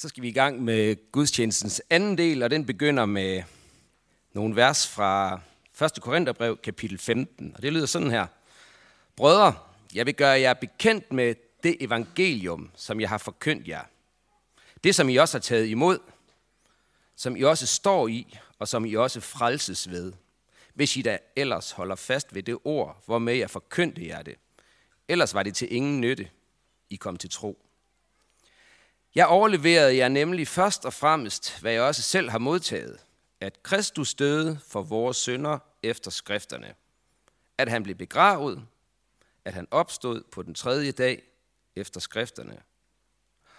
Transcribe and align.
Så 0.00 0.08
skal 0.08 0.22
vi 0.22 0.28
i 0.28 0.32
gang 0.32 0.64
med 0.64 0.96
gudstjenestens 1.12 1.82
anden 1.90 2.18
del, 2.18 2.42
og 2.42 2.50
den 2.50 2.66
begynder 2.66 3.06
med 3.06 3.42
nogle 4.32 4.56
vers 4.56 4.88
fra 4.88 5.40
1. 5.84 6.02
Korintherbrev, 6.02 6.56
kapitel 6.56 6.98
15. 6.98 7.52
Og 7.56 7.62
det 7.62 7.72
lyder 7.72 7.86
sådan 7.86 8.10
her. 8.10 8.26
Brødre, 9.16 9.54
jeg 9.94 10.06
vil 10.06 10.14
gøre 10.14 10.40
jer 10.40 10.54
bekendt 10.54 11.12
med 11.12 11.34
det 11.62 11.76
evangelium, 11.80 12.70
som 12.76 13.00
jeg 13.00 13.08
har 13.08 13.18
forkyndt 13.18 13.68
jer. 13.68 13.82
Det, 14.84 14.94
som 14.94 15.08
I 15.08 15.16
også 15.16 15.38
har 15.38 15.42
taget 15.42 15.66
imod, 15.66 15.98
som 17.16 17.36
I 17.36 17.42
også 17.42 17.66
står 17.66 18.08
i, 18.08 18.38
og 18.58 18.68
som 18.68 18.84
I 18.84 18.94
også 18.94 19.20
frelses 19.20 19.90
ved. 19.90 20.12
Hvis 20.74 20.96
I 20.96 21.02
da 21.02 21.18
ellers 21.36 21.70
holder 21.70 21.96
fast 21.96 22.34
ved 22.34 22.42
det 22.42 22.58
ord, 22.64 23.02
hvormed 23.06 23.34
jeg 23.34 23.50
forkyndte 23.50 24.06
jer 24.06 24.22
det. 24.22 24.34
Ellers 25.08 25.34
var 25.34 25.42
det 25.42 25.54
til 25.54 25.74
ingen 25.74 26.00
nytte, 26.00 26.28
I 26.90 26.96
kom 26.96 27.16
til 27.16 27.30
tro. 27.30 27.67
Jeg 29.18 29.26
overleverede 29.26 29.96
jer 29.96 30.08
nemlig 30.08 30.48
først 30.48 30.84
og 30.84 30.92
fremmest, 30.92 31.60
hvad 31.60 31.72
jeg 31.72 31.82
også 31.82 32.02
selv 32.02 32.30
har 32.30 32.38
modtaget, 32.38 33.04
at 33.40 33.62
Kristus 33.62 34.14
døde 34.14 34.58
for 34.68 34.82
vores 34.82 35.16
synder 35.16 35.58
efter 35.82 36.10
skrifterne, 36.10 36.74
at 37.58 37.68
han 37.68 37.82
blev 37.82 37.96
begravet, 37.96 38.66
at 39.44 39.54
han 39.54 39.68
opstod 39.70 40.22
på 40.32 40.42
den 40.42 40.54
tredje 40.54 40.92
dag 40.92 41.22
efter 41.76 42.00
skrifterne, 42.00 42.62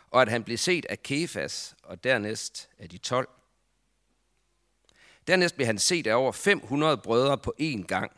og 0.09 0.21
at 0.21 0.29
han 0.29 0.43
blev 0.43 0.57
set 0.57 0.85
af 0.85 1.03
Kefas 1.03 1.75
og 1.83 2.03
dernæst 2.03 2.69
af 2.77 2.89
de 2.89 2.97
tolv. 2.97 3.29
Dernæst 5.27 5.55
blev 5.55 5.65
han 5.65 5.79
set 5.79 6.07
af 6.07 6.15
over 6.15 6.31
500 6.31 6.97
brødre 6.97 7.37
på 7.37 7.53
én 7.61 7.83
gang. 7.83 8.11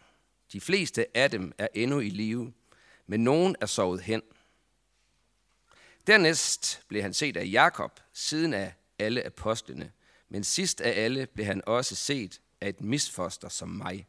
De 0.53 0.61
fleste 0.61 1.17
af 1.17 1.31
dem 1.31 1.53
er 1.57 1.67
endnu 1.73 1.99
i 1.99 2.09
live, 2.09 2.53
men 3.07 3.23
nogen 3.23 3.55
er 3.61 3.65
sovet 3.65 4.01
hen– 4.01 4.21
Dernæst 6.07 6.83
blev 6.87 7.01
han 7.01 7.13
set 7.13 7.37
af 7.37 7.49
Jakob, 7.51 7.99
siden 8.13 8.53
af 8.53 8.73
alle 8.99 9.25
apostlene. 9.25 9.91
Men 10.29 10.43
sidst 10.43 10.81
af 10.81 11.03
alle 11.03 11.27
blev 11.27 11.45
han 11.45 11.61
også 11.65 11.95
set 11.95 12.41
af 12.61 12.69
et 12.69 12.81
misfoster 12.81 13.49
som 13.49 13.69
mig. 13.69 14.07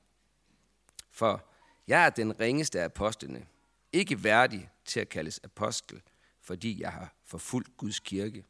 For 1.10 1.48
jeg 1.86 2.06
er 2.06 2.10
den 2.10 2.40
ringeste 2.40 2.80
af 2.80 2.84
apostlene, 2.84 3.46
ikke 3.92 4.24
værdig 4.24 4.70
til 4.84 5.00
at 5.00 5.08
kaldes 5.08 5.40
apostel, 5.44 6.02
fordi 6.40 6.80
jeg 6.80 6.92
har 6.92 7.14
forfulgt 7.24 7.76
Guds 7.76 8.00
kirke. 8.00 8.44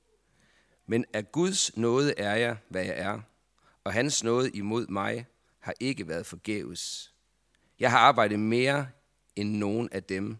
Men 0.87 1.05
af 1.13 1.33
Guds 1.33 1.77
nåde 1.77 2.15
er 2.19 2.35
jeg, 2.35 2.57
hvad 2.69 2.85
jeg 2.85 2.99
er, 2.99 3.21
og 3.85 3.93
hans 3.93 4.25
nåde 4.25 4.51
imod 4.51 4.87
mig 4.87 5.27
har 5.59 5.75
ikke 5.81 6.09
været 6.09 6.27
forgæves. 6.27 7.15
Jeg 7.79 7.91
har 7.91 7.99
arbejdet 7.99 8.41
mere 8.41 8.89
end 9.37 9.57
nogen 9.57 9.89
af 9.93 10.05
dem, 10.05 10.39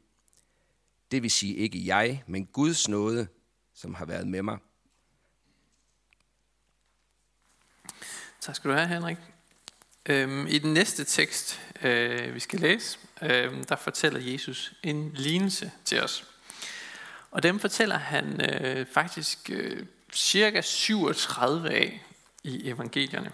det 1.13 1.23
vil 1.23 1.31
sige 1.31 1.55
ikke 1.55 1.87
jeg, 1.87 2.23
men 2.27 2.47
Guds 2.47 2.89
nåde, 2.89 3.29
som 3.75 3.95
har 3.95 4.05
været 4.05 4.27
med 4.27 4.43
mig. 4.43 4.59
Tak 8.41 8.57
skal 8.57 8.71
du 8.71 8.75
have, 8.75 8.89
Henrik. 8.89 9.17
Øhm, 10.07 10.47
I 10.47 10.59
den 10.59 10.73
næste 10.73 11.05
tekst, 11.05 11.61
øh, 11.83 12.35
vi 12.35 12.41
skal 12.41 12.61
læse, 12.61 12.99
øh, 13.23 13.65
der 13.69 13.77
fortæller 13.77 14.21
Jesus 14.21 14.75
en 14.83 15.13
lignelse 15.15 15.73
til 15.85 16.03
os. 16.03 16.29
Og 17.31 17.43
dem 17.43 17.59
fortæller 17.59 17.99
han 17.99 18.51
øh, 18.51 18.87
faktisk 18.87 19.51
øh, 19.51 19.87
cirka 20.13 20.61
37 20.61 21.71
af 21.71 22.05
i 22.43 22.69
evangelierne. 22.69 23.33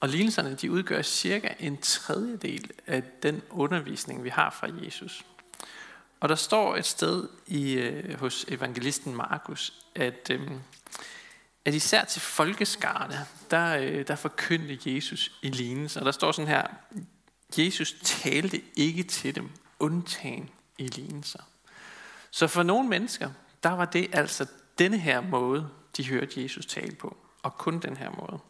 Og 0.00 0.08
lignelserne 0.08 0.54
de 0.54 0.70
udgør 0.70 1.02
cirka 1.02 1.54
en 1.58 1.76
tredjedel 1.76 2.70
af 2.86 3.02
den 3.22 3.42
undervisning, 3.50 4.24
vi 4.24 4.28
har 4.28 4.50
fra 4.50 4.68
Jesus. 4.84 5.24
Og 6.20 6.28
der 6.28 6.34
står 6.34 6.76
et 6.76 6.86
sted 6.86 7.28
i, 7.46 7.72
øh, 7.72 8.18
hos 8.18 8.44
evangelisten 8.48 9.14
Markus, 9.14 9.72
at, 9.94 10.30
øh, 10.30 10.50
at 11.64 11.74
især 11.74 12.04
til 12.04 12.20
folkeskarne, 12.20 13.26
der, 13.50 13.76
øh, 13.76 14.06
der 14.06 14.16
forkyndte 14.16 14.94
Jesus 14.94 15.38
i 15.42 15.48
lignelse. 15.48 16.00
Og 16.00 16.06
der 16.06 16.12
står 16.12 16.32
sådan 16.32 16.48
her, 16.48 16.66
Jesus 17.58 17.94
talte 18.02 18.62
ikke 18.76 19.02
til 19.02 19.34
dem, 19.34 19.50
undtagen 19.78 20.50
i 20.78 20.86
lignelser. 20.86 21.40
Så 22.30 22.46
for 22.46 22.62
nogle 22.62 22.88
mennesker, 22.88 23.30
der 23.62 23.70
var 23.70 23.84
det 23.84 24.08
altså 24.12 24.46
denne 24.78 24.98
her 24.98 25.20
måde, 25.20 25.68
de 25.96 26.08
hørte 26.08 26.42
Jesus 26.42 26.66
tale 26.66 26.94
på. 26.94 27.16
Og 27.42 27.58
kun 27.58 27.78
den 27.78 27.96
her 27.96 28.10
måde. 28.10 28.40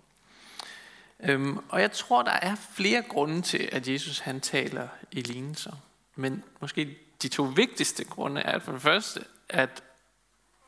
Øhm, 1.22 1.59
og 1.69 1.81
jeg 1.81 1.93
tror, 1.93 2.22
der 2.22 2.31
er 2.31 2.55
flere 2.55 3.03
grunde 3.03 3.43
til, 3.43 3.69
at 3.72 3.89
Jesus 3.89 4.19
han 4.19 4.41
taler 4.41 4.89
i 5.12 5.21
lignelser. 5.21 5.72
Men 6.16 6.45
måske 6.61 6.99
de 7.23 7.29
to 7.29 7.43
vigtigste 7.43 8.05
grunde 8.05 8.41
er 8.41 8.59
for 8.59 8.73
det 8.73 8.83
første, 8.83 9.25
at 9.49 9.83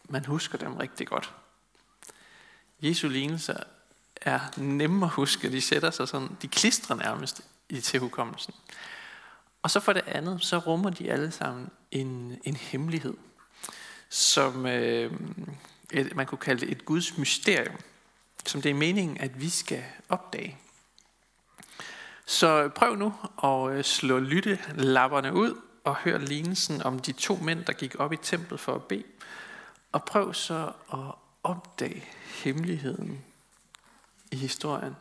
man 0.08 0.24
husker 0.24 0.58
dem 0.58 0.76
rigtig 0.76 1.06
godt. 1.06 1.32
Jesu 2.82 3.08
lignelser 3.08 3.56
er 4.16 4.40
nemme 4.56 5.06
at 5.06 5.12
huske. 5.12 5.52
De 5.52 5.60
sætter 5.60 5.90
sig 5.90 6.08
sådan, 6.08 6.36
de 6.42 6.48
klistrer 6.48 6.96
nærmest 6.96 7.40
i 7.68 7.80
til 7.80 8.00
hukommelsen. 8.00 8.54
Og 9.62 9.70
så 9.70 9.80
for 9.80 9.92
det 9.92 10.02
andet, 10.06 10.44
så 10.44 10.58
rummer 10.58 10.90
de 10.90 11.10
alle 11.10 11.30
sammen 11.30 11.70
en, 11.90 12.38
en 12.44 12.56
hemmelighed, 12.56 13.14
som 14.08 14.66
øh, 14.66 15.12
et, 15.90 16.16
man 16.16 16.26
kunne 16.26 16.38
kalde 16.38 16.66
et 16.66 16.84
Guds 16.84 17.18
mysterium, 17.18 17.76
som 18.46 18.62
det 18.62 18.70
er 18.70 18.74
meningen, 18.74 19.20
at 19.20 19.40
vi 19.40 19.48
skal 19.48 19.84
opdage. 20.08 20.58
Så 22.26 22.68
prøv 22.68 22.96
nu 22.96 23.14
at 23.44 23.86
slå 23.86 24.18
slå 24.18 24.18
lyttelapperne 24.18 25.34
ud 25.34 25.56
og 25.84 25.96
hør 25.96 26.18
lignelsen 26.18 26.82
om 26.82 26.98
de 26.98 27.12
to 27.12 27.36
mænd, 27.36 27.64
der 27.64 27.72
gik 27.72 27.94
op 27.98 28.12
i 28.12 28.16
templet 28.16 28.60
for 28.60 28.74
at 28.74 28.84
bede. 28.84 29.04
Og 29.92 30.04
prøv 30.04 30.34
så 30.34 30.72
at 30.92 31.14
opdage 31.42 32.04
hemmeligheden 32.44 33.24
i 34.30 34.36
historien. 34.36 34.96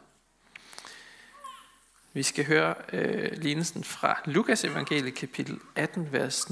Vi 2.14 2.24
skal 2.24 2.46
høre 2.46 2.75
øh, 2.94 3.31
lignelsen 3.31 3.84
fra 3.84 4.22
Lukas 4.25 4.64
evangelie 4.64 5.12
kapitel 5.12 5.59
18, 5.75 6.14
vers 6.14 6.46
9-14. 6.46 6.52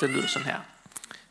Det 0.00 0.10
lyder 0.10 0.26
sådan 0.26 0.48
her. 0.48 0.60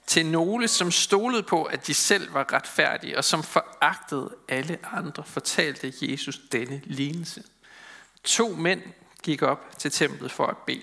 Til 0.07 0.25
nogle, 0.25 0.67
som 0.67 0.91
stolede 0.91 1.43
på, 1.43 1.63
at 1.63 1.87
de 1.87 1.93
selv 1.93 2.33
var 2.33 2.53
retfærdige, 2.53 3.17
og 3.17 3.23
som 3.23 3.43
foragtede 3.43 4.35
alle 4.47 4.79
andre, 4.83 5.23
fortalte 5.23 5.93
Jesus 6.01 6.39
denne 6.51 6.81
lignelse. 6.85 7.43
To 8.23 8.49
mænd 8.49 8.81
gik 9.23 9.41
op 9.41 9.65
til 9.77 9.91
templet 9.91 10.31
for 10.31 10.45
at 10.45 10.57
bede. 10.57 10.81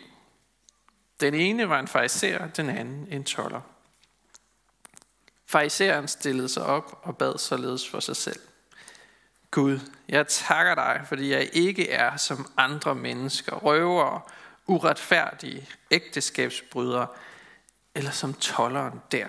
Den 1.25 1.35
ene 1.35 1.69
var 1.69 1.79
en 1.79 1.89
fariser, 1.89 2.47
den 2.47 2.69
anden 2.69 3.09
en 3.11 3.25
toller. 3.25 3.61
Fariseren 5.47 6.09
stillede 6.09 6.49
sig 6.49 6.65
op 6.65 7.01
og 7.03 7.17
bad 7.17 7.39
således 7.39 7.89
for 7.89 8.01
sig 8.01 8.17
selv. 8.17 8.41
Gud, 9.51 9.81
jeg 10.09 10.27
takker 10.29 10.75
dig, 10.75 11.03
fordi 11.09 11.31
jeg 11.31 11.51
ikke 11.53 11.91
er 11.91 12.17
som 12.17 12.53
andre 12.57 12.95
mennesker, 12.95 13.57
røvere, 13.57 14.21
uretfærdige, 14.67 15.69
ægteskabsbrydere, 15.91 17.07
eller 17.95 18.11
som 18.11 18.35
tolleren 18.35 19.01
der. 19.13 19.29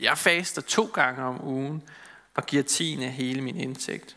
Jeg 0.00 0.18
faster 0.18 0.62
to 0.62 0.84
gange 0.84 1.22
om 1.22 1.44
ugen 1.44 1.88
og 2.34 2.46
giver 2.46 2.62
tiende 2.62 3.06
af 3.06 3.12
hele 3.12 3.42
min 3.42 3.56
indtægt. 3.56 4.16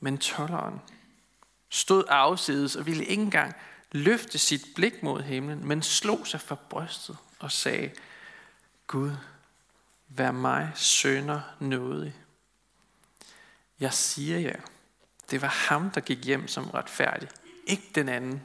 Men 0.00 0.18
tolleren 0.18 0.80
stod 1.68 2.04
afsides 2.08 2.76
og 2.76 2.86
ville 2.86 3.04
ikke 3.04 3.22
engang 3.22 3.54
løfte 3.94 4.38
sit 4.38 4.62
blik 4.74 5.02
mod 5.02 5.22
himlen, 5.22 5.68
men 5.68 5.82
slog 5.82 6.26
sig 6.26 6.40
for 6.40 6.54
brystet 6.54 7.16
og 7.38 7.52
sagde, 7.52 7.90
Gud, 8.86 9.12
vær 10.08 10.30
mig 10.30 10.72
sønder 10.74 11.40
nådig. 11.60 12.14
Jeg 13.80 13.92
siger 13.92 14.38
jer, 14.38 14.60
det 15.30 15.42
var 15.42 15.48
ham, 15.48 15.90
der 15.90 16.00
gik 16.00 16.24
hjem 16.24 16.48
som 16.48 16.70
retfærdig, 16.70 17.28
ikke 17.66 17.90
den 17.94 18.08
anden. 18.08 18.42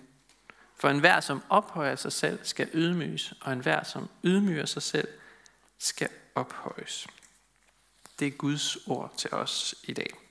For 0.76 0.90
enhver, 0.90 1.20
som 1.20 1.44
ophøjer 1.50 1.96
sig 1.96 2.14
selv, 2.14 2.40
skal 2.44 2.70
ydmyges, 2.74 3.34
og 3.42 3.54
enhver, 3.54 3.84
som 3.84 4.10
ydmyger 4.24 4.66
sig 4.66 4.82
selv, 4.82 5.08
skal 5.78 6.10
ophøjes. 6.36 7.08
Det 8.20 8.28
er 8.28 8.32
Guds 8.32 8.78
ord 8.88 9.14
til 9.18 9.34
os 9.34 9.76
i 9.84 9.94
dag. 9.94 10.29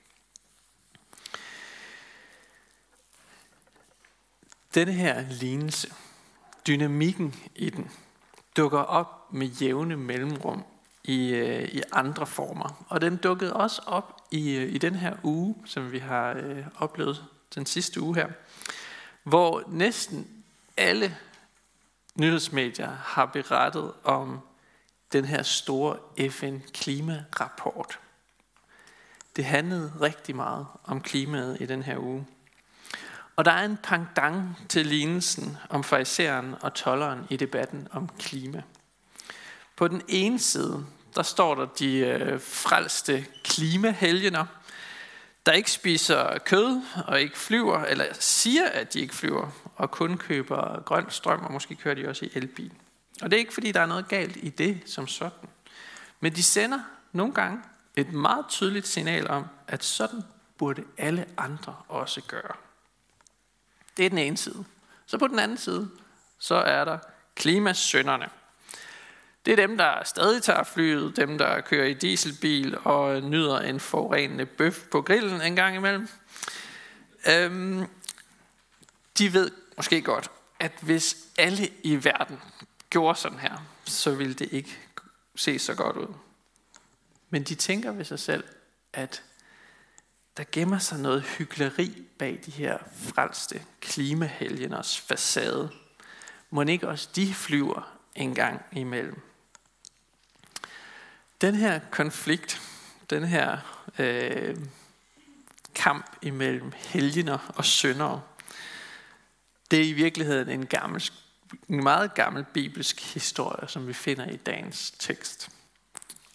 Denne 4.75 4.93
her 4.93 5.25
lignelse, 5.29 5.93
dynamikken 6.67 7.35
i 7.55 7.69
den, 7.69 7.91
dukker 8.57 8.79
op 8.79 9.33
med 9.33 9.47
jævne 9.47 9.97
mellemrum 9.97 10.63
i, 11.03 11.29
øh, 11.29 11.69
i 11.69 11.81
andre 11.91 12.27
former. 12.27 12.85
Og 12.89 13.01
den 13.01 13.17
dukkede 13.17 13.53
også 13.53 13.81
op 13.85 14.21
i, 14.31 14.51
øh, 14.51 14.73
i 14.73 14.77
den 14.77 14.95
her 14.95 15.15
uge, 15.23 15.55
som 15.65 15.91
vi 15.91 15.99
har 15.99 16.33
øh, 16.33 16.65
oplevet 16.77 17.25
den 17.55 17.65
sidste 17.65 18.01
uge 18.01 18.15
her, 18.15 18.27
hvor 19.23 19.63
næsten 19.67 20.27
alle 20.77 21.17
nyhedsmedier 22.15 22.91
har 22.91 23.25
berettet 23.25 23.93
om 24.03 24.39
den 25.11 25.25
her 25.25 25.43
store 25.43 25.97
FN-klimarapport. 26.29 27.99
Det 29.35 29.45
handlede 29.45 29.93
rigtig 30.01 30.35
meget 30.35 30.67
om 30.83 31.01
klimaet 31.01 31.61
i 31.61 31.65
den 31.65 31.83
her 31.83 31.97
uge. 31.97 32.25
Og 33.39 33.45
der 33.45 33.51
er 33.51 33.65
en 33.65 33.77
pangdang 33.83 34.57
til 34.69 34.85
lignelsen 34.85 35.57
om 35.69 35.83
fariseren 35.83 36.55
og 36.61 36.73
tolleren 36.73 37.27
i 37.29 37.37
debatten 37.37 37.87
om 37.91 38.09
klima. 38.19 38.61
På 39.75 39.87
den 39.87 40.01
ene 40.07 40.39
side, 40.39 40.85
der 41.15 41.23
står 41.23 41.55
der 41.55 41.65
de 41.65 41.97
øh, 41.97 42.41
frelste 42.41 43.25
klimahelgener, 43.43 44.45
der 45.45 45.51
ikke 45.51 45.71
spiser 45.71 46.37
kød 46.37 46.81
og 47.07 47.21
ikke 47.21 47.37
flyver, 47.37 47.83
eller 47.83 48.05
siger, 48.13 48.65
at 48.65 48.93
de 48.93 48.99
ikke 48.99 49.15
flyver, 49.15 49.47
og 49.75 49.91
kun 49.91 50.17
køber 50.17 50.81
grøn 50.83 51.05
strøm, 51.09 51.43
og 51.43 51.51
måske 51.51 51.75
kører 51.75 51.95
de 51.95 52.07
også 52.07 52.25
i 52.25 52.29
elbil. 52.33 52.73
Og 53.21 53.31
det 53.31 53.37
er 53.37 53.39
ikke, 53.39 53.53
fordi 53.53 53.71
der 53.71 53.81
er 53.81 53.85
noget 53.85 54.07
galt 54.07 54.37
i 54.41 54.49
det 54.49 54.81
som 54.85 55.07
sådan. 55.07 55.49
Men 56.19 56.35
de 56.35 56.43
sender 56.43 56.79
nogle 57.11 57.33
gange 57.33 57.61
et 57.95 58.13
meget 58.13 58.45
tydeligt 58.49 58.87
signal 58.87 59.29
om, 59.29 59.45
at 59.67 59.83
sådan 59.83 60.21
burde 60.57 60.83
alle 60.97 61.25
andre 61.37 61.75
også 61.87 62.21
gøre. 62.21 62.68
Det 63.99 64.05
er 64.05 64.09
den 64.09 64.17
ene 64.17 64.37
side. 64.37 64.65
Så 65.05 65.17
på 65.17 65.27
den 65.27 65.39
anden 65.39 65.57
side, 65.57 65.89
så 66.37 66.55
er 66.55 66.85
der 66.85 66.97
klimasønderne. 67.35 68.29
Det 69.45 69.51
er 69.51 69.55
dem, 69.55 69.77
der 69.77 70.03
stadig 70.03 70.43
tager 70.43 70.63
flyet, 70.63 71.15
dem, 71.15 71.37
der 71.37 71.61
kører 71.61 71.85
i 71.85 71.93
dieselbil 71.93 72.77
og 72.83 73.21
nyder 73.21 73.59
en 73.59 73.79
forurenende 73.79 74.45
bøf 74.45 74.83
på 74.91 75.01
grillen 75.01 75.41
en 75.41 75.55
gang 75.55 75.75
imellem. 75.75 76.07
Øhm, 77.29 77.85
de 79.17 79.33
ved 79.33 79.51
måske 79.77 80.01
godt, 80.01 80.31
at 80.59 80.71
hvis 80.81 81.17
alle 81.37 81.69
i 81.83 82.03
verden 82.05 82.39
gjorde 82.89 83.19
sådan 83.19 83.39
her, 83.39 83.65
så 83.85 84.11
ville 84.11 84.33
det 84.33 84.47
ikke 84.51 84.77
se 85.35 85.59
så 85.59 85.75
godt 85.75 85.97
ud. 85.97 86.13
Men 87.29 87.43
de 87.43 87.55
tænker 87.55 87.91
ved 87.91 88.05
sig 88.05 88.19
selv, 88.19 88.43
at 88.93 89.23
der 90.39 90.45
gemmer 90.51 90.77
sig 90.79 90.99
noget 90.99 91.23
hyggeleri 91.23 92.03
bag 92.17 92.39
de 92.45 92.51
her 92.51 92.77
frelste 92.95 93.61
klimahelgeners 93.81 94.99
facade. 94.99 95.71
Må 96.49 96.61
ikke 96.61 96.87
også 96.87 97.09
de 97.15 97.33
flyver 97.33 97.97
en 98.15 98.35
gang 98.35 98.61
imellem? 98.71 99.21
Den 101.41 101.55
her 101.55 101.79
konflikt, 101.91 102.61
den 103.09 103.23
her 103.23 103.57
øh, 103.99 104.57
kamp 105.75 106.15
imellem 106.21 106.71
helgener 106.75 107.53
og 107.55 107.65
syndere, 107.65 108.21
det 109.71 109.79
er 109.79 109.85
i 109.85 109.93
virkeligheden 109.93 110.49
en, 110.49 110.65
gammel, 110.65 111.11
en 111.69 111.83
meget 111.83 112.13
gammel 112.13 112.45
bibelsk 112.53 113.13
historie, 113.13 113.67
som 113.67 113.87
vi 113.87 113.93
finder 113.93 114.29
i 114.29 114.37
dagens 114.37 114.91
tekst. 114.91 115.49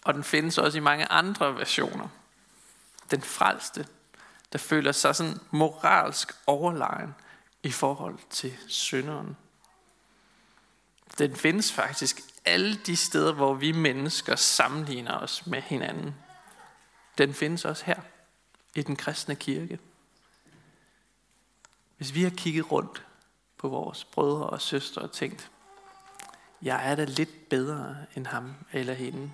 Og 0.03 0.13
den 0.13 0.23
findes 0.23 0.57
også 0.57 0.77
i 0.77 0.81
mange 0.81 1.05
andre 1.05 1.55
versioner. 1.55 2.07
Den 3.11 3.21
frelste, 3.21 3.85
der 4.55 4.59
føler 4.59 4.91
sig 4.91 5.15
sådan 5.15 5.39
moralsk 5.51 6.31
overlegen 6.47 7.15
i 7.63 7.71
forhold 7.71 8.19
til 8.29 8.57
synderen. 8.67 9.37
Den 11.17 11.35
findes 11.35 11.71
faktisk 11.71 12.21
alle 12.45 12.75
de 12.75 12.95
steder, 12.95 13.33
hvor 13.33 13.53
vi 13.53 13.71
mennesker 13.71 14.35
sammenligner 14.35 15.17
os 15.17 15.47
med 15.47 15.61
hinanden. 15.61 16.15
Den 17.17 17.33
findes 17.33 17.65
også 17.65 17.85
her, 17.85 18.01
i 18.75 18.81
den 18.81 18.95
kristne 18.95 19.35
kirke. 19.35 19.79
Hvis 21.97 22.13
vi 22.13 22.23
har 22.23 22.29
kigget 22.29 22.71
rundt 22.71 23.05
på 23.57 23.67
vores 23.69 24.03
brødre 24.03 24.47
og 24.47 24.61
søstre 24.61 25.01
og 25.01 25.11
tænkt, 25.11 25.51
jeg 26.61 26.91
er 26.91 26.95
da 26.95 27.03
lidt 27.03 27.49
bedre 27.49 27.97
end 28.15 28.27
ham 28.27 28.53
eller 28.71 28.93
hende. 28.93 29.31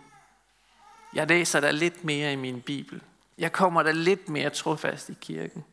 Jeg 1.13 1.27
læser 1.27 1.59
da 1.59 1.71
lidt 1.71 2.03
mere 2.03 2.33
i 2.33 2.35
min 2.35 2.62
bibel. 2.62 3.01
Jeg 3.41 3.51
kommer 3.51 3.83
da 3.83 3.91
lidt 3.91 4.29
mere 4.29 4.49
trofast 4.49 5.09
i 5.09 5.13
kirken. 5.21 5.65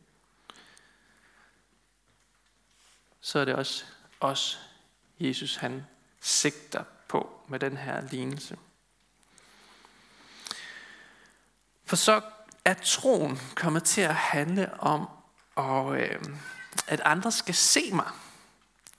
Så 3.21 3.39
er 3.39 3.45
det 3.45 3.55
også 3.55 3.85
os, 4.19 4.59
Jesus 5.19 5.55
han 5.55 5.85
sigter 6.21 6.83
på 7.07 7.41
med 7.47 7.59
den 7.59 7.77
her 7.77 8.01
lignelse. 8.01 8.57
For 11.85 11.95
så 11.95 12.21
er 12.65 12.73
troen 12.73 13.39
kommet 13.55 13.83
til 13.83 14.01
at 14.01 14.15
handle 14.15 14.79
om, 14.79 15.09
og, 15.55 15.97
øh, 16.01 16.25
at 16.87 16.99
andre 16.99 17.31
skal 17.31 17.55
se 17.55 17.91
mig. 17.91 18.11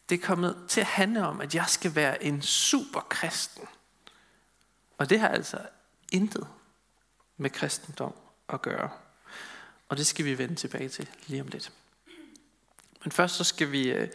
Det 0.09 0.23
er 0.23 0.27
kommet 0.27 0.67
til 0.69 0.81
at 0.81 0.87
handle 0.87 1.27
om, 1.27 1.41
at 1.41 1.55
jeg 1.55 1.67
skal 1.69 1.95
være 1.95 2.25
en 2.25 2.43
super 2.43 3.01
kristen. 3.01 3.69
Og 4.99 5.11
det 5.11 5.21
har 5.21 5.29
altså 5.29 5.59
intet 6.13 6.49
med 7.37 7.51
kristendom 7.51 8.15
at 8.53 8.63
gøre. 8.63 8.91
Og 9.89 9.97
det 9.97 10.07
skal 10.07 10.25
vi 10.25 10.39
vende 10.39 10.55
tilbage 10.55 10.89
til 10.89 11.09
lige 11.27 11.43
om 11.43 11.49
lidt. 11.49 11.73
Men 13.05 13.13
først 13.13 13.35
så 13.35 13.45
skal 13.45 13.73
vi 13.73 13.91
øh, 13.91 14.09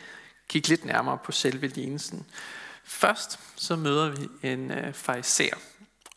kigge 0.47 0.67
lidt 0.69 0.85
nærmere 0.85 1.17
på 1.23 1.31
selve 1.31 1.67
lignelsen. 1.67 2.25
Først 2.83 3.39
så 3.55 3.75
møder 3.75 4.09
vi 4.09 4.49
en 4.49 4.71
øh, 4.71 4.93
fariser. 4.93 5.55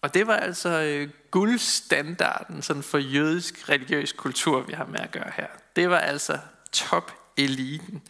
Og 0.02 0.14
det 0.14 0.26
var 0.26 0.36
altså 0.36 0.68
øh, 0.68 1.10
guldstandarden 1.30 2.62
sådan 2.62 2.82
for 2.82 2.98
jødisk 2.98 3.68
religiøs 3.68 4.12
kultur, 4.12 4.60
vi 4.60 4.72
har 4.72 4.86
med 4.86 5.00
at 5.00 5.10
gøre 5.10 5.32
her. 5.36 5.46
Det 5.76 5.90
var 5.90 5.98
altså 5.98 6.38
top 6.72 7.12
eliten. 7.36 8.02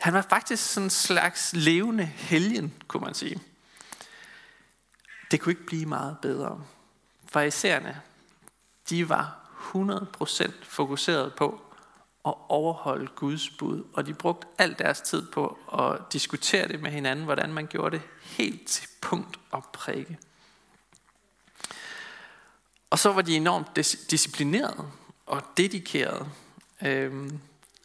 Han 0.00 0.14
var 0.14 0.22
faktisk 0.22 0.72
sådan 0.72 0.86
en 0.86 0.90
slags 0.90 1.52
levende 1.52 2.04
helgen, 2.04 2.74
kunne 2.88 3.04
man 3.04 3.14
sige. 3.14 3.40
Det 5.30 5.40
kunne 5.40 5.52
ikke 5.52 5.66
blive 5.66 5.86
meget 5.86 6.16
bedre. 6.22 6.64
Farisæerne, 7.32 8.00
de 8.90 9.08
var 9.08 9.38
100% 9.74 10.52
fokuseret 10.62 11.34
på 11.34 11.60
at 12.26 12.34
overholde 12.48 13.06
Guds 13.16 13.50
bud. 13.50 13.84
Og 13.92 14.06
de 14.06 14.14
brugte 14.14 14.46
al 14.58 14.76
deres 14.78 15.00
tid 15.00 15.26
på 15.32 15.58
at 15.78 16.12
diskutere 16.12 16.68
det 16.68 16.82
med 16.82 16.90
hinanden, 16.90 17.24
hvordan 17.24 17.52
man 17.52 17.66
gjorde 17.66 17.96
det 17.96 18.02
helt 18.22 18.68
til 18.68 18.88
punkt 19.00 19.38
og 19.50 19.64
prikke. 19.72 20.18
Og 22.90 22.98
så 22.98 23.12
var 23.12 23.22
de 23.22 23.36
enormt 23.36 23.76
disciplinerede 24.10 24.90
og 25.26 25.42
dedikerede. 25.56 26.28
Øhm, 26.82 27.40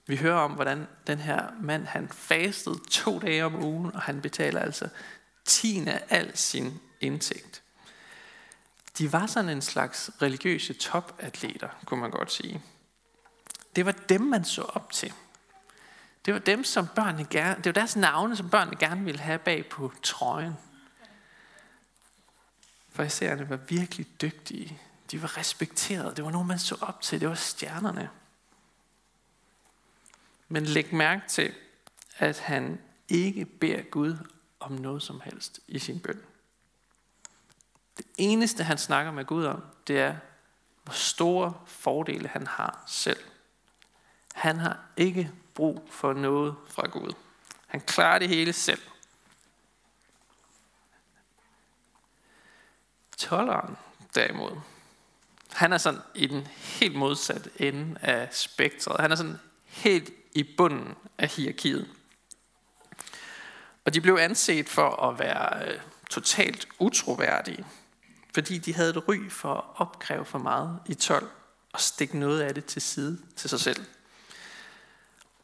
vi 0.07 0.15
hører 0.15 0.39
om, 0.39 0.51
hvordan 0.51 0.87
den 1.07 1.19
her 1.19 1.47
mand, 1.61 1.85
han 1.85 2.09
fastede 2.09 2.79
to 2.89 3.19
dage 3.19 3.45
om 3.45 3.63
ugen, 3.63 3.95
og 3.95 4.01
han 4.01 4.21
betaler 4.21 4.59
altså 4.59 4.89
tiende 5.45 5.91
af 5.91 6.03
al 6.09 6.37
sin 6.37 6.79
indtægt. 7.01 7.62
De 8.97 9.13
var 9.13 9.27
sådan 9.27 9.49
en 9.49 9.61
slags 9.61 10.11
religiøse 10.21 10.73
topatleter, 10.73 11.69
kunne 11.85 11.99
man 11.99 12.11
godt 12.11 12.31
sige. 12.31 12.61
Det 13.75 13.85
var 13.85 13.91
dem, 13.91 14.21
man 14.21 14.45
så 14.45 14.61
op 14.61 14.91
til. 14.91 15.13
Det 16.25 16.33
var 16.33 16.39
dem, 16.39 16.63
som 16.63 16.87
børnene 16.95 17.27
gerne, 17.29 17.55
det 17.55 17.65
var 17.65 17.71
deres 17.71 17.95
navne, 17.95 18.35
som 18.35 18.49
børnene 18.49 18.77
gerne 18.77 19.05
ville 19.05 19.19
have 19.19 19.39
bag 19.39 19.69
på 19.69 19.93
trøjen. 20.03 20.53
Farisæerne 22.89 23.49
var 23.49 23.55
virkelig 23.55 24.07
dygtige. 24.21 24.79
De 25.11 25.21
var 25.21 25.37
respekterede. 25.37 26.15
Det 26.15 26.23
var 26.23 26.31
nogen, 26.31 26.47
man 26.47 26.59
så 26.59 26.77
op 26.81 27.01
til. 27.01 27.21
Det 27.21 27.29
var 27.29 27.35
stjernerne. 27.35 28.09
Men 30.47 30.65
læg 30.65 30.93
mærke 30.93 31.21
til, 31.27 31.53
at 32.17 32.39
han 32.39 32.81
ikke 33.09 33.45
beder 33.45 33.81
Gud 33.81 34.17
om 34.59 34.71
noget 34.71 35.03
som 35.03 35.21
helst 35.25 35.59
i 35.67 35.79
sin 35.79 35.99
bøn. 35.99 36.21
Det 37.97 38.05
eneste, 38.17 38.63
han 38.63 38.77
snakker 38.77 39.11
med 39.11 39.25
Gud 39.25 39.45
om, 39.45 39.63
det 39.87 39.99
er, 39.99 40.15
hvor 40.83 40.93
store 40.93 41.53
fordele 41.65 42.27
han 42.27 42.47
har 42.47 42.83
selv. 42.87 43.23
Han 44.33 44.59
har 44.59 44.79
ikke 44.97 45.31
brug 45.53 45.87
for 45.91 46.13
noget 46.13 46.55
fra 46.69 46.87
Gud. 46.87 47.13
Han 47.67 47.81
klarer 47.81 48.19
det 48.19 48.29
hele 48.29 48.53
selv. 48.53 48.81
Tolleren 53.17 53.77
derimod, 54.15 54.61
han 55.53 55.73
er 55.73 55.77
sådan 55.77 56.01
i 56.15 56.27
den 56.27 56.47
helt 56.57 56.95
modsatte 56.95 57.51
ende 57.55 57.99
af 58.01 58.29
spektret. 58.31 58.99
Han 58.99 59.11
er 59.11 59.15
sådan 59.15 59.39
helt 59.65 60.09
i 60.35 60.43
bunden 60.57 60.95
af 61.17 61.27
hierarkiet. 61.27 61.89
Og 63.85 63.93
de 63.93 64.01
blev 64.01 64.15
anset 64.15 64.69
for 64.69 65.09
at 65.09 65.19
være 65.19 65.67
øh, 65.67 65.79
totalt 66.09 66.67
utroværdige, 66.79 67.65
fordi 68.33 68.57
de 68.57 68.73
havde 68.73 68.89
et 68.89 69.07
ry 69.07 69.29
for 69.29 69.53
at 69.53 69.63
opkræve 69.75 70.25
for 70.25 70.39
meget 70.39 70.79
i 70.85 70.93
tolv 70.93 71.29
og 71.73 71.81
stikke 71.81 72.19
noget 72.19 72.41
af 72.41 72.53
det 72.53 72.65
til 72.65 72.81
side 72.81 73.19
til 73.35 73.49
sig 73.49 73.59
selv. 73.59 73.85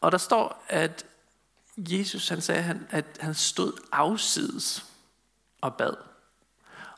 Og 0.01 0.11
der 0.11 0.17
står, 0.17 0.65
at 0.67 1.05
Jesus 1.77 2.29
han 2.29 2.41
sagde, 2.41 2.87
at 2.89 3.05
han 3.19 3.35
stod 3.35 3.73
afsides 3.91 4.85
og 5.61 5.75
bad. 5.75 5.93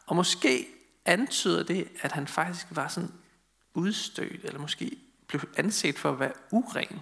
Og 0.06 0.16
måske 0.16 0.68
antyder 1.06 1.64
det, 1.64 1.88
at 2.02 2.12
han 2.12 2.28
faktisk 2.28 2.68
var 2.70 2.88
sådan 2.88 3.12
udstødt, 3.74 4.46
eller 4.46 4.60
måske 4.60 4.98
blev 5.28 5.42
anset 5.58 6.00
for 6.00 6.12
at 6.12 6.20
være 6.20 6.34
uren. 6.52 7.00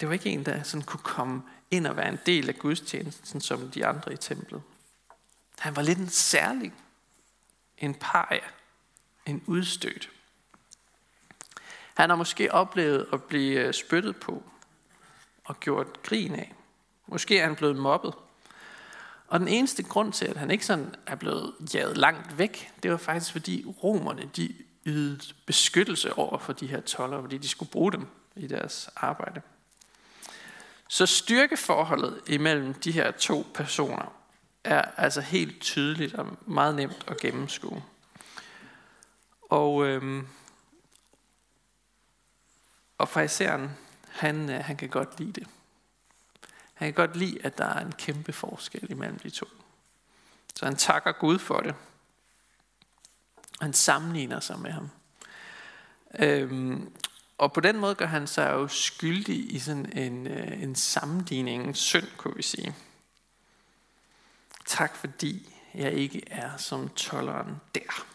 Det 0.00 0.08
var 0.08 0.14
ikke 0.14 0.30
en, 0.30 0.46
der 0.46 0.62
sådan 0.62 0.86
kunne 0.86 1.02
komme 1.02 1.42
ind 1.70 1.86
og 1.86 1.96
være 1.96 2.08
en 2.08 2.18
del 2.26 2.48
af 2.48 2.58
gudstjenesten, 2.58 3.40
som 3.40 3.70
de 3.70 3.86
andre 3.86 4.12
i 4.12 4.16
templet. 4.16 4.62
Han 5.58 5.76
var 5.76 5.82
lidt 5.82 5.98
en 5.98 6.08
særlig, 6.08 6.72
en 7.78 7.94
paria, 7.94 8.44
en 9.26 9.42
udstødt. 9.46 10.10
Han 11.94 12.10
har 12.10 12.16
måske 12.16 12.52
oplevet 12.52 13.06
at 13.12 13.22
blive 13.22 13.60
øh, 13.60 13.74
spyttet 13.74 14.16
på, 14.16 14.42
og 15.44 15.60
gjort 15.60 16.02
grin 16.02 16.34
af. 16.34 16.54
Måske 17.06 17.38
er 17.38 17.46
han 17.46 17.56
blevet 17.56 17.76
mobbet. 17.76 18.14
Og 19.28 19.40
den 19.40 19.48
eneste 19.48 19.82
grund 19.82 20.12
til, 20.12 20.26
at 20.26 20.36
han 20.36 20.50
ikke 20.50 20.66
sådan 20.66 20.94
er 21.06 21.14
blevet 21.14 21.54
jaget 21.74 21.96
langt 21.96 22.38
væk, 22.38 22.72
det 22.82 22.90
var 22.90 22.96
faktisk 22.96 23.32
fordi 23.32 23.64
romerne, 23.82 24.30
de 24.36 24.54
ydede 24.86 25.20
beskyttelse 25.46 26.12
over 26.12 26.38
for 26.38 26.52
de 26.52 26.66
her 26.66 26.80
toller, 26.80 27.20
fordi 27.20 27.38
de 27.38 27.48
skulle 27.48 27.70
bruge 27.70 27.92
dem 27.92 28.06
i 28.36 28.46
deres 28.46 28.90
arbejde. 28.96 29.42
Så 30.88 31.06
styrkeforholdet 31.06 32.20
imellem 32.26 32.74
de 32.74 32.92
her 32.92 33.10
to 33.10 33.46
personer 33.54 34.12
er 34.66 34.82
altså 34.96 35.20
helt 35.20 35.60
tydeligt 35.60 36.14
og 36.14 36.36
meget 36.46 36.74
nemt 36.74 37.04
at 37.08 37.20
gennemskue. 37.20 37.82
Og, 39.42 39.86
øhm, 39.86 40.28
og 42.98 43.08
fraiseren, 43.08 43.70
han, 44.08 44.50
øh, 44.50 44.64
han 44.64 44.76
kan 44.76 44.88
godt 44.88 45.18
lide 45.18 45.32
det. 45.32 45.46
Han 46.74 46.86
kan 46.86 46.94
godt 46.94 47.16
lide, 47.16 47.38
at 47.44 47.58
der 47.58 47.64
er 47.64 47.80
en 47.80 47.92
kæmpe 47.92 48.32
forskel 48.32 48.90
imellem 48.90 49.18
de 49.18 49.30
to. 49.30 49.46
Så 50.54 50.64
han 50.64 50.76
takker 50.76 51.12
Gud 51.12 51.38
for 51.38 51.60
det. 51.60 51.74
Han 53.60 53.72
sammenligner 53.72 54.40
sig 54.40 54.58
med 54.58 54.70
ham. 54.70 54.90
Øhm, 56.18 56.92
og 57.38 57.52
på 57.52 57.60
den 57.60 57.78
måde 57.78 57.94
gør 57.94 58.06
han 58.06 58.26
sig 58.26 58.52
jo 58.52 58.68
skyldig 58.68 59.54
i 59.54 59.58
sådan 59.58 59.98
en, 59.98 60.26
øh, 60.26 60.62
en 60.62 60.74
sammenligning, 60.74 61.64
en 61.64 61.74
synd, 61.74 62.06
kunne 62.16 62.36
vi 62.36 62.42
sige. 62.42 62.74
Tak 64.76 64.96
fordi 64.96 65.54
jeg 65.74 65.92
ikke 65.92 66.22
er 66.30 66.56
som 66.56 66.88
tolleren 66.88 67.60
der. 67.74 68.06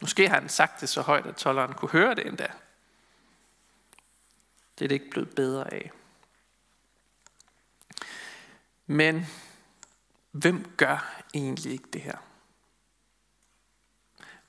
Måske 0.00 0.28
har 0.28 0.40
han 0.40 0.48
sagt 0.48 0.80
det 0.80 0.88
så 0.88 1.02
højt, 1.02 1.26
at 1.26 1.36
tolleren 1.36 1.74
kunne 1.74 1.90
høre 1.90 2.14
det 2.14 2.26
endda. 2.26 2.46
Det 4.78 4.84
er 4.84 4.88
det 4.88 4.92
ikke 4.92 5.10
blevet 5.10 5.34
bedre 5.34 5.72
af. 5.72 5.90
Men 8.86 9.26
hvem 10.30 10.74
gør 10.76 11.22
egentlig 11.34 11.72
ikke 11.72 11.88
det 11.92 12.00
her? 12.00 12.18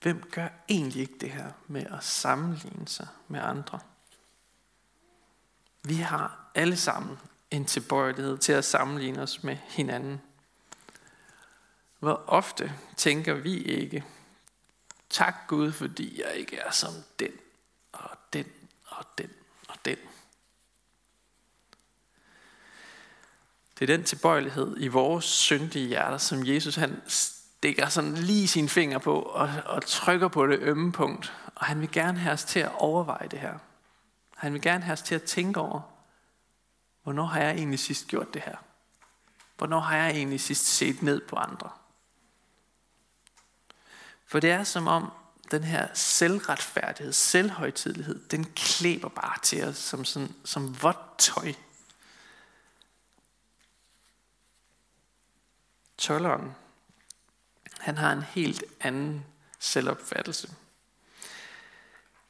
Hvem 0.01 0.29
gør 0.31 0.48
egentlig 0.69 1.01
ikke 1.01 1.17
det 1.22 1.31
her 1.31 1.51
med 1.67 1.86
at 1.86 2.03
sammenligne 2.03 2.88
sig 2.88 3.07
med 3.27 3.39
andre? 3.39 3.79
Vi 5.84 5.95
har 5.95 6.50
alle 6.55 6.77
sammen 6.77 7.19
en 7.51 7.65
tilbøjelighed 7.65 8.38
til 8.38 8.53
at 8.53 8.65
sammenligne 8.65 9.22
os 9.22 9.43
med 9.43 9.55
hinanden. 9.55 10.22
Hvor 12.00 12.24
ofte 12.28 12.74
tænker 12.98 13.34
vi 13.34 13.58
ikke, 13.58 14.04
tak 15.10 15.36
Gud, 15.48 15.72
fordi 15.72 16.22
jeg 16.22 16.36
ikke 16.36 16.58
er 16.58 16.72
som 16.72 16.94
den, 17.20 17.32
og 17.92 18.10
den, 18.34 18.46
og 18.86 19.06
den, 19.18 19.30
og 19.68 19.75
den. 19.86 19.98
Det 23.80 23.90
er 23.90 23.98
den 23.98 24.06
tilbøjelighed 24.06 24.75
i 24.80 24.88
vores 24.88 25.25
syndige 25.25 25.88
hjerter, 25.88 26.18
som 26.18 26.46
Jesus 26.46 26.75
han 26.75 27.02
stikker 27.08 27.88
sådan 27.88 28.14
lige 28.14 28.48
sin 28.48 28.70
finger 28.70 28.98
på 28.98 29.20
og, 29.20 29.50
og 29.66 29.86
trykker 29.86 30.28
på 30.28 30.48
det 30.48 30.60
ømme 30.60 30.92
punkt. 30.92 31.34
Og 31.56 31.66
han 31.66 31.82
vil 31.82 31.92
gerne 31.92 32.20
have 32.20 32.34
os 32.34 32.44
til 32.44 32.60
at 32.60 32.72
overveje 32.78 33.28
det 33.28 33.40
her. 33.40 33.58
Han 34.38 34.54
vil 34.54 34.62
gerne 34.62 34.84
have 34.84 34.94
os 34.94 35.02
til 35.02 35.16
at 35.16 35.24
tænke 35.24 35.60
over, 35.60 35.82
hvornår 37.04 37.25
har 37.25 37.42
jeg 37.42 37.52
egentlig 37.52 37.80
sidst 37.80 38.08
gjort 38.08 38.34
det 38.34 38.42
her? 38.42 38.56
Hvornår 39.58 39.80
har 39.80 39.98
jeg 39.98 40.10
egentlig 40.10 40.42
sidst 40.42 40.66
set 40.66 41.02
ned 41.02 41.22
på 41.22 41.36
andre? 41.36 41.70
For 44.36 44.39
det 44.39 44.51
er 44.51 44.63
som 44.63 44.88
om 44.88 45.12
den 45.51 45.63
her 45.63 45.88
selvretfærdighed, 45.94 47.13
selvhøjtidlighed, 47.13 48.20
den 48.32 48.44
klæber 48.56 49.10
bare 49.10 49.38
til 49.44 49.63
os 49.63 49.77
som, 49.77 50.06
sådan, 50.06 50.36
som 50.46 50.84
vådt 50.84 51.18
tøj. 51.18 51.54
Tolleren, 55.98 56.56
han 57.80 57.98
har 57.98 58.12
en 58.12 58.22
helt 58.22 58.63
anden 58.82 59.25
selvopfattelse. 59.60 60.50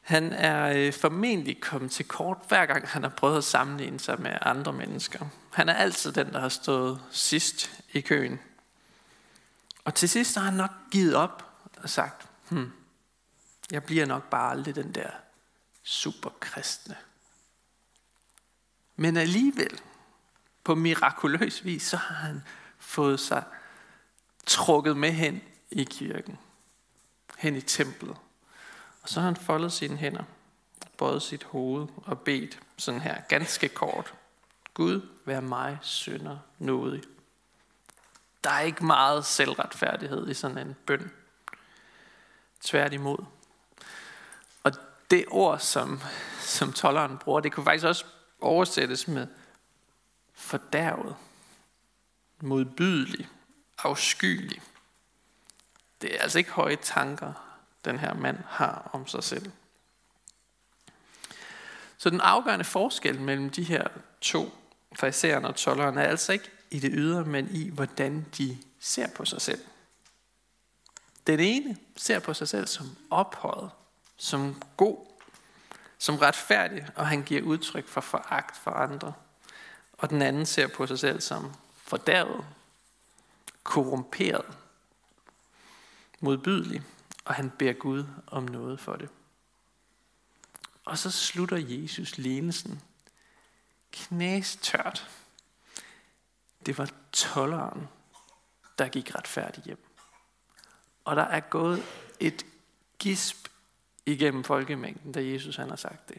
Han 0.01 0.33
er 0.33 0.73
øh, 0.75 0.93
formentlig 0.93 1.61
kommet 1.61 1.91
til 1.91 2.07
kort, 2.07 2.37
hver 2.47 2.65
gang 2.65 2.87
han 2.87 3.03
har 3.03 3.09
prøvet 3.09 3.37
at 3.37 3.43
sammenligne 3.43 3.99
sig 3.99 4.21
med 4.21 4.37
andre 4.41 4.73
mennesker. 4.73 5.25
Han 5.53 5.69
er 5.69 5.73
altid 5.73 6.11
den, 6.11 6.33
der 6.33 6.39
har 6.39 6.49
stået 6.49 7.01
sidst 7.11 7.81
i 7.93 8.01
køen. 8.01 8.39
Og 9.83 9.95
til 9.95 10.09
sidst 10.09 10.35
har 10.35 10.43
han 10.43 10.53
nok 10.53 10.71
givet 10.91 11.15
op 11.15 11.54
og 11.85 11.89
sagt, 11.89 12.29
hmm, 12.49 12.71
jeg 13.71 13.83
bliver 13.83 14.05
nok 14.05 14.29
bare 14.29 14.51
aldrig 14.51 14.75
den 14.75 14.95
der 14.95 15.09
superkristne. 15.83 16.97
Men 18.95 19.17
alligevel, 19.17 19.81
på 20.63 20.75
mirakuløs 20.75 21.65
vis, 21.65 21.83
så 21.83 21.97
har 21.97 22.15
han 22.15 22.43
fået 22.77 23.19
sig 23.19 23.43
trukket 24.45 24.97
med 24.97 25.11
hen 25.11 25.41
i 25.71 25.83
kirken, 25.83 26.39
hen 27.37 27.55
i 27.55 27.61
templet. 27.61 28.17
Og 29.01 29.09
så 29.09 29.19
har 29.19 29.27
han 29.27 29.35
foldet 29.35 29.73
sine 29.73 29.97
hænder, 29.97 30.23
bøjet 30.97 31.21
sit 31.21 31.43
hoved 31.43 31.87
og 31.97 32.19
bedt 32.19 32.59
sådan 32.77 33.01
her 33.01 33.21
ganske 33.21 33.69
kort. 33.69 34.13
Gud, 34.73 35.09
vær 35.25 35.39
mig 35.39 35.77
synder 35.81 36.37
nådig. 36.59 37.03
Der 38.43 38.49
er 38.49 38.61
ikke 38.61 38.85
meget 38.85 39.25
selvretfærdighed 39.25 40.29
i 40.29 40.33
sådan 40.33 40.57
en 40.57 40.75
bøn. 40.85 41.11
Tværtimod. 42.61 43.25
Og 44.63 44.71
det 45.11 45.25
ord, 45.27 45.59
som, 45.59 46.01
som 46.39 46.73
tolleren 46.73 47.17
bruger, 47.17 47.39
det 47.39 47.51
kunne 47.51 47.63
faktisk 47.63 47.85
også 47.85 48.05
oversættes 48.41 49.07
med 49.07 49.27
fordærvet, 50.33 51.15
modbydelig, 52.41 53.29
afskyelig. 53.77 54.61
Det 56.01 56.15
er 56.15 56.21
altså 56.21 56.37
ikke 56.37 56.51
høje 56.51 56.75
tanker, 56.75 57.33
den 57.85 57.99
her 57.99 58.13
mand 58.13 58.37
har 58.47 58.89
om 58.93 59.07
sig 59.07 59.23
selv. 59.23 59.51
Så 61.97 62.09
den 62.09 62.21
afgørende 62.21 62.65
forskel 62.65 63.21
mellem 63.21 63.49
de 63.49 63.63
her 63.63 63.87
to, 64.21 64.53
farisæerne 64.95 65.47
og 65.47 65.55
tolleren, 65.55 65.97
er 65.97 66.03
altså 66.03 66.33
ikke 66.33 66.51
i 66.71 66.79
det 66.79 66.91
ydre, 66.93 67.25
men 67.25 67.47
i 67.51 67.69
hvordan 67.69 68.25
de 68.37 68.57
ser 68.79 69.07
på 69.15 69.25
sig 69.25 69.41
selv. 69.41 69.61
Den 71.27 71.39
ene 71.39 71.77
ser 71.95 72.19
på 72.19 72.33
sig 72.33 72.47
selv 72.47 72.67
som 72.67 72.97
ophøjet, 73.09 73.71
som 74.17 74.61
god, 74.77 75.07
som 75.97 76.15
retfærdig, 76.15 76.87
og 76.95 77.07
han 77.07 77.23
giver 77.23 77.41
udtryk 77.41 77.87
for 77.87 78.01
foragt 78.01 78.57
for 78.57 78.71
andre. 78.71 79.13
Og 79.93 80.09
den 80.09 80.21
anden 80.21 80.45
ser 80.45 80.67
på 80.67 80.87
sig 80.87 80.99
selv 80.99 81.21
som 81.21 81.53
fordærvet, 81.75 82.45
korrumperet, 83.63 84.57
modbydelig, 86.19 86.83
og 87.25 87.35
han 87.35 87.49
beder 87.49 87.73
Gud 87.73 88.05
om 88.27 88.43
noget 88.43 88.79
for 88.79 88.95
det. 88.95 89.09
Og 90.85 90.97
så 90.97 91.11
slutter 91.11 91.57
Jesus 91.57 92.17
lignelsen 92.17 92.81
knæstørt. 93.91 95.09
Det 96.65 96.77
var 96.77 96.91
tolleren, 97.11 97.87
der 98.77 98.87
gik 98.87 99.15
retfærdigt 99.15 99.65
hjem. 99.65 99.84
Og 101.05 101.15
der 101.15 101.23
er 101.23 101.39
gået 101.39 101.83
et 102.19 102.45
gisp 102.99 103.47
igennem 104.05 104.43
folkemængden, 104.43 105.11
da 105.11 105.25
Jesus 105.25 105.55
han 105.55 105.69
har 105.69 105.75
sagt 105.75 106.09
det. 106.09 106.17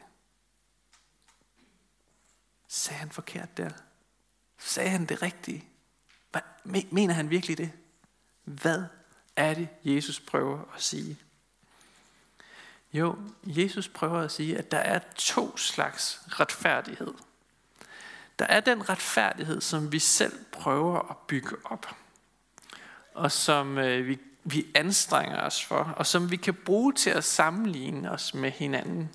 Sagde 2.68 2.98
han 2.98 3.10
forkert 3.10 3.56
der? 3.56 3.70
Sagde 4.58 4.90
han 4.90 5.06
det 5.06 5.22
rigtige? 5.22 5.64
Mener 6.64 7.14
han 7.14 7.30
virkelig 7.30 7.58
det? 7.58 7.72
Hvad 8.44 8.84
er 9.36 9.54
det, 9.54 9.68
Jesus 9.84 10.20
prøver 10.20 10.74
at 10.74 10.82
sige? 10.82 11.18
Jo, 12.92 13.18
Jesus 13.44 13.88
prøver 13.88 14.20
at 14.20 14.32
sige, 14.32 14.58
at 14.58 14.70
der 14.70 14.78
er 14.78 15.00
to 15.14 15.56
slags 15.56 16.20
retfærdighed. 16.28 17.14
Der 18.38 18.46
er 18.46 18.60
den 18.60 18.88
retfærdighed, 18.88 19.60
som 19.60 19.92
vi 19.92 19.98
selv 19.98 20.44
prøver 20.52 21.10
at 21.10 21.16
bygge 21.16 21.56
op, 21.64 21.96
og 23.14 23.32
som 23.32 23.78
øh, 23.78 24.06
vi, 24.06 24.18
vi 24.48 24.66
anstrenger 24.74 25.42
os 25.42 25.64
for, 25.64 25.94
og 25.96 26.06
som 26.06 26.30
vi 26.30 26.36
kan 26.36 26.54
bruge 26.54 26.92
til 26.92 27.10
at 27.10 27.24
sammenligne 27.24 28.10
os 28.10 28.34
med 28.34 28.50
hinanden. 28.50 29.10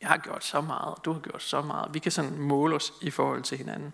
Jeg 0.00 0.08
har 0.08 0.16
gjort 0.16 0.44
så 0.44 0.60
meget, 0.60 0.94
og 0.94 1.04
du 1.04 1.12
har 1.12 1.20
gjort 1.20 1.42
så 1.42 1.62
meget. 1.62 1.94
Vi 1.94 1.98
kan 1.98 2.12
sådan 2.12 2.38
måle 2.38 2.76
os 2.76 2.92
i 3.02 3.10
forhold 3.10 3.42
til 3.42 3.58
hinanden. 3.58 3.92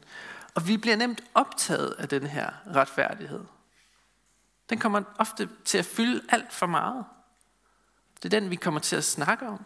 Og 0.54 0.68
vi 0.68 0.76
bliver 0.76 0.96
nemt 0.96 1.20
optaget 1.34 1.90
af 1.90 2.08
den 2.08 2.26
her 2.26 2.50
retfærdighed. 2.66 3.44
Den 4.70 4.78
kommer 4.78 5.02
ofte 5.18 5.48
til 5.64 5.78
at 5.78 5.84
fylde 5.84 6.22
alt 6.28 6.52
for 6.52 6.66
meget. 6.66 7.04
Det 8.16 8.34
er 8.34 8.40
den, 8.40 8.50
vi 8.50 8.56
kommer 8.56 8.80
til 8.80 8.96
at 8.96 9.04
snakke 9.04 9.48
om. 9.48 9.64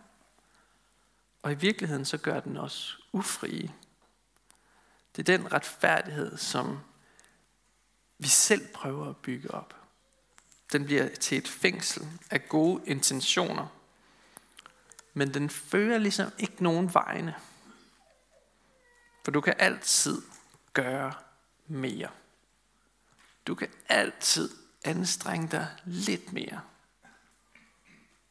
Og 1.42 1.52
i 1.52 1.54
virkeligheden 1.54 2.04
så 2.04 2.18
gør 2.18 2.40
den 2.40 2.56
os 2.56 2.98
ufrie. 3.12 3.74
Det 5.16 5.28
er 5.28 5.36
den 5.38 5.52
retfærdighed, 5.52 6.36
som 6.36 6.80
vi 8.18 8.28
selv 8.28 8.68
prøver 8.74 9.08
at 9.08 9.16
bygge 9.16 9.54
op. 9.54 9.85
Den 10.72 10.84
bliver 10.84 11.08
til 11.08 11.38
et 11.38 11.48
fængsel 11.48 12.06
af 12.30 12.48
gode 12.48 12.82
intentioner. 12.86 13.66
Men 15.14 15.34
den 15.34 15.50
fører 15.50 15.98
ligesom 15.98 16.32
ikke 16.38 16.62
nogen 16.62 16.94
vegne. 16.94 17.34
For 19.24 19.30
du 19.30 19.40
kan 19.40 19.54
altid 19.58 20.22
gøre 20.72 21.14
mere. 21.66 22.10
Du 23.46 23.54
kan 23.54 23.68
altid 23.88 24.50
anstrenge 24.84 25.48
dig 25.48 25.68
lidt 25.84 26.32
mere. 26.32 26.60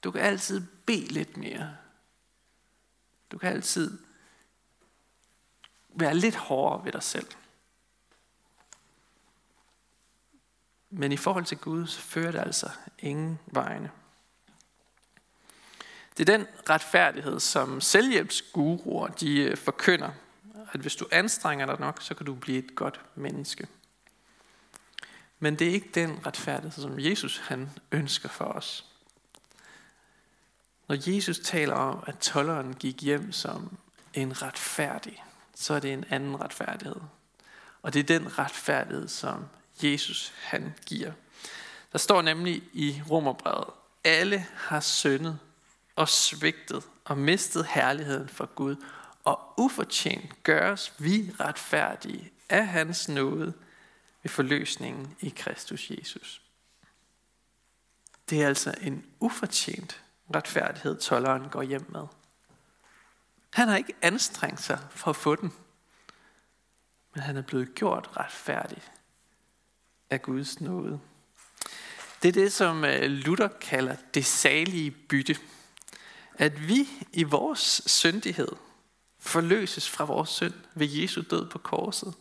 Du 0.04 0.12
kan 0.12 0.22
altid 0.22 0.68
bede 0.86 1.08
lidt 1.08 1.38
mere. 1.38 1.78
Du 3.32 3.38
kan 3.38 3.52
altid 3.52 4.00
være 5.90 6.16
lidt 6.16 6.36
hårdere 6.36 6.86
ved 6.86 6.92
dig 6.92 7.04
selv. 7.04 7.28
Men 10.98 11.12
i 11.12 11.18
forhold 11.18 11.46
til 11.46 11.58
Gud, 11.58 11.88
så 11.88 12.02
fører 12.02 12.32
det 12.32 12.40
altså 12.40 12.70
ingen 13.00 13.40
vegne. 13.46 13.92
Det 16.18 16.30
er 16.30 16.38
den 16.38 16.48
retfærdighed, 16.70 17.40
som 17.40 17.82
selvhjælpsguruer 17.82 19.08
de 19.08 19.40
øh, 19.40 19.58
forkynder, 19.58 20.12
at 20.72 20.80
hvis 20.80 20.96
du 20.96 21.08
anstrenger 21.12 21.66
dig 21.66 21.80
nok, 21.80 22.02
så 22.02 22.14
kan 22.14 22.26
du 22.26 22.36
blive 22.36 22.58
et 22.58 22.76
godt 22.76 23.02
menneske. 23.16 23.68
Men 25.40 25.60
det 25.60 25.68
er 25.68 25.72
ikke 25.72 25.90
den 25.94 26.26
retfærdighed, 26.26 26.82
som 26.82 27.00
Jesus 27.00 27.38
han 27.38 27.70
ønsker 27.92 28.30
for 28.30 28.46
os. 28.46 28.86
Når 30.88 31.16
Jesus 31.16 31.40
taler 31.40 31.76
om, 31.76 32.04
at 32.08 32.20
tolleren 32.20 32.74
gik 32.74 33.02
hjem 33.02 33.32
som 33.32 33.78
en 34.14 34.42
retfærdig, 34.42 35.24
så 35.56 35.74
er 35.74 35.80
det 35.80 35.94
en 35.94 36.06
anden 36.10 36.42
retfærdighed. 36.42 37.02
Og 37.82 37.94
det 37.94 38.00
er 38.00 38.20
den 38.20 38.40
retfærdighed, 38.40 39.08
som 39.08 39.46
Jesus 39.84 40.34
han 40.42 40.74
giver. 40.86 41.12
Der 41.92 41.98
står 41.98 42.22
nemlig 42.22 42.64
i 42.74 43.02
Romerbrevet, 43.10 43.70
alle 44.04 44.46
har 44.56 44.80
syndet 44.80 45.40
og 45.96 46.10
svigtet 46.10 46.84
og 47.06 47.18
mistet 47.18 47.66
herligheden 47.66 48.30
for 48.30 48.46
Gud, 48.46 48.76
og 49.24 49.54
ufortjent 49.58 50.44
gøres 50.44 50.94
vi 50.98 51.32
retfærdige 51.40 52.32
af 52.50 52.68
hans 52.68 53.10
nåde 53.10 53.54
ved 54.24 54.30
forløsningen 54.30 55.16
i 55.20 55.30
Kristus 55.30 55.90
Jesus. 55.90 56.42
Det 58.30 58.44
er 58.44 58.48
altså 58.48 58.74
en 58.82 59.06
ufortjent 59.20 60.04
retfærdighed, 60.36 60.98
tolleren 60.98 61.50
går 61.50 61.62
hjem 61.62 61.86
med. 61.90 62.08
Han 63.54 63.68
har 63.68 63.78
ikke 63.78 63.96
anstrengt 64.02 64.62
sig 64.62 64.80
for 64.90 65.10
at 65.10 65.16
få 65.16 65.36
den, 65.36 65.54
men 67.14 67.24
han 67.24 67.38
er 67.38 67.42
blevet 67.42 67.76
gjort 67.76 68.10
retfærdig 68.18 68.84
af 70.10 70.22
Guds 70.22 70.62
nåde. 70.62 71.00
Det 72.24 72.30
er 72.30 72.42
det, 72.42 72.54
som 72.54 72.86
øh, 72.86 73.02
Luther 73.02 73.48
kalder 73.48 73.96
det 74.14 74.26
salige 74.26 74.92
bytte. 74.92 75.38
At 76.34 76.68
vi 76.68 76.88
i 77.14 77.24
vores 77.24 77.82
syndighed 77.86 78.52
forløses 79.20 79.90
fra 79.90 80.04
vores 80.06 80.30
synd 80.30 80.54
ved 80.76 80.88
Jesu 80.88 81.22
død 81.30 81.50
på 81.50 81.58
korset. 81.58 82.14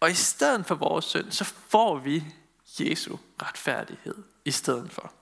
Og 0.00 0.10
i 0.10 0.14
stedet 0.14 0.66
for 0.66 0.74
vores 0.74 1.04
synd, 1.04 1.30
så 1.30 1.44
får 1.44 1.98
vi 1.98 2.24
Jesu 2.80 3.16
retfærdighed 3.42 4.14
i 4.44 4.50
stedet 4.50 4.92
for. 4.92 5.12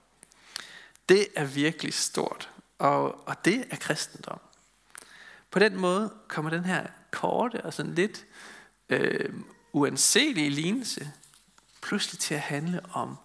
Det 1.09 1.27
er 1.35 1.45
virkelig 1.45 1.93
stort, 1.93 2.49
og, 2.77 3.27
og 3.27 3.45
det 3.45 3.65
er 3.69 3.75
kristendom. 3.75 4.39
På 5.51 5.59
den 5.59 5.77
måde 5.77 6.13
kommer 6.27 6.51
den 6.51 6.65
her 6.65 6.87
korte 7.11 7.65
og 7.65 7.73
sådan 7.73 7.95
lidt 7.95 8.25
øh, 8.89 9.33
uanselige 9.73 10.49
lignelse 10.49 11.11
pludselig 11.89 12.19
til 12.19 12.33
at 12.33 12.41
handle 12.41 12.81
om 12.93 13.17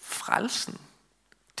frelsen. 0.00 0.80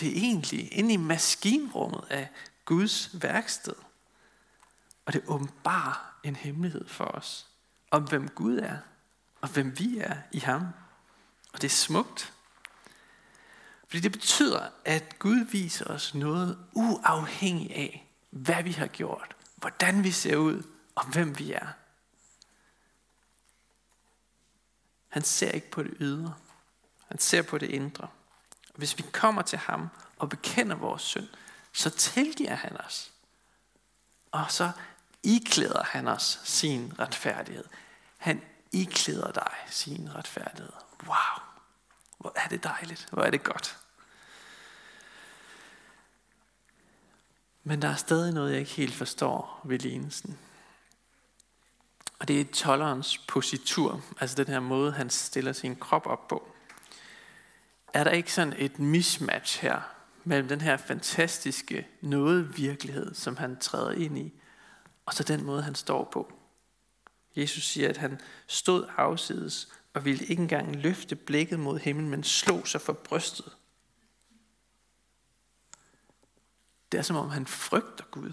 Det 0.00 0.08
er 0.08 0.12
egentlig 0.12 0.72
inde 0.72 0.94
i 0.94 0.96
maskinrummet 0.96 2.04
af 2.10 2.30
Guds 2.64 3.22
værksted. 3.22 3.74
Og 5.06 5.12
det 5.12 5.22
åbenbarer 5.26 6.18
en 6.22 6.36
hemmelighed 6.36 6.88
for 6.88 7.04
os 7.04 7.46
om, 7.90 8.02
hvem 8.02 8.28
Gud 8.28 8.58
er, 8.58 8.78
og 9.40 9.48
hvem 9.48 9.78
vi 9.78 9.98
er 9.98 10.16
i 10.32 10.38
ham. 10.38 10.62
Og 11.52 11.62
det 11.62 11.64
er 11.64 11.74
smukt. 11.74 12.32
Fordi 13.88 14.00
det 14.00 14.12
betyder, 14.12 14.68
at 14.84 15.18
Gud 15.18 15.44
viser 15.44 15.84
os 15.84 16.14
noget 16.14 16.58
uafhængigt 16.72 17.72
af, 17.72 18.10
hvad 18.30 18.62
vi 18.62 18.72
har 18.72 18.86
gjort, 18.86 19.36
hvordan 19.56 20.04
vi 20.04 20.10
ser 20.10 20.36
ud, 20.36 20.62
og 20.94 21.06
hvem 21.06 21.38
vi 21.38 21.52
er. 21.52 21.66
Han 25.08 25.22
ser 25.22 25.50
ikke 25.50 25.70
på 25.70 25.82
det 25.82 25.94
ydre. 26.00 26.34
Han 27.14 27.20
ser 27.20 27.42
på 27.42 27.58
det 27.58 27.70
indre. 27.70 28.08
Og 28.68 28.74
hvis 28.74 28.98
vi 28.98 29.04
kommer 29.12 29.42
til 29.42 29.58
ham 29.58 29.88
og 30.18 30.28
bekender 30.28 30.76
vores 30.76 31.02
synd, 31.02 31.28
så 31.72 31.90
tilgiver 31.90 32.54
han 32.54 32.80
os. 32.80 33.12
Og 34.32 34.50
så 34.50 34.70
iklæder 35.22 35.82
han 35.84 36.08
os 36.08 36.40
sin 36.44 36.92
retfærdighed. 36.98 37.64
Han 38.18 38.42
iklæder 38.72 39.32
dig 39.32 39.52
sin 39.70 40.14
retfærdighed. 40.14 40.72
Wow, 41.06 41.42
hvor 42.18 42.32
er 42.36 42.48
det 42.48 42.64
dejligt. 42.64 43.08
Hvor 43.10 43.22
er 43.22 43.30
det 43.30 43.44
godt. 43.44 43.78
Men 47.64 47.82
der 47.82 47.88
er 47.88 47.96
stadig 47.96 48.32
noget, 48.32 48.52
jeg 48.52 48.60
ikke 48.60 48.72
helt 48.72 48.94
forstår 48.94 49.60
ved 49.64 49.78
lignelsen. 49.78 50.38
Og 52.18 52.28
det 52.28 52.40
er 52.40 52.44
tollerens 52.52 53.18
positur, 53.18 54.02
altså 54.20 54.36
den 54.36 54.46
her 54.46 54.60
måde, 54.60 54.92
han 54.92 55.10
stiller 55.10 55.52
sin 55.52 55.76
krop 55.76 56.06
op 56.06 56.28
på. 56.28 56.53
Er 57.94 58.04
der 58.04 58.10
ikke 58.10 58.32
sådan 58.32 58.54
et 58.58 58.78
mismatch 58.78 59.60
her 59.60 59.80
mellem 60.24 60.48
den 60.48 60.60
her 60.60 60.76
fantastiske 60.76 61.88
noget 62.00 62.56
virkelighed, 62.56 63.14
som 63.14 63.36
han 63.36 63.58
træder 63.58 63.90
ind 63.90 64.18
i, 64.18 64.32
og 65.06 65.14
så 65.14 65.22
den 65.22 65.44
måde, 65.44 65.62
han 65.62 65.74
står 65.74 66.04
på? 66.12 66.32
Jesus 67.36 67.64
siger, 67.64 67.88
at 67.88 67.96
han 67.96 68.20
stod 68.46 68.86
afsides 68.96 69.72
og 69.92 70.04
ville 70.04 70.24
ikke 70.24 70.42
engang 70.42 70.76
løfte 70.76 71.16
blikket 71.16 71.60
mod 71.60 71.78
himlen, 71.78 72.10
men 72.10 72.24
slog 72.24 72.68
sig 72.68 72.80
for 72.80 72.92
brystet. 72.92 73.56
Det 76.92 76.98
er 76.98 77.02
som 77.02 77.16
om 77.16 77.30
han 77.30 77.46
frygter 77.46 78.04
Gud. 78.04 78.32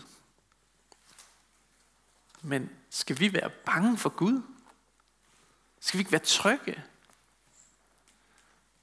Men 2.41 2.69
skal 2.89 3.19
vi 3.19 3.34
være 3.34 3.50
bange 3.65 3.97
for 3.97 4.10
Gud? 4.10 4.41
Skal 5.80 5.97
vi 5.97 6.02
ikke 6.02 6.12
være 6.12 6.21
trygge? 6.21 6.84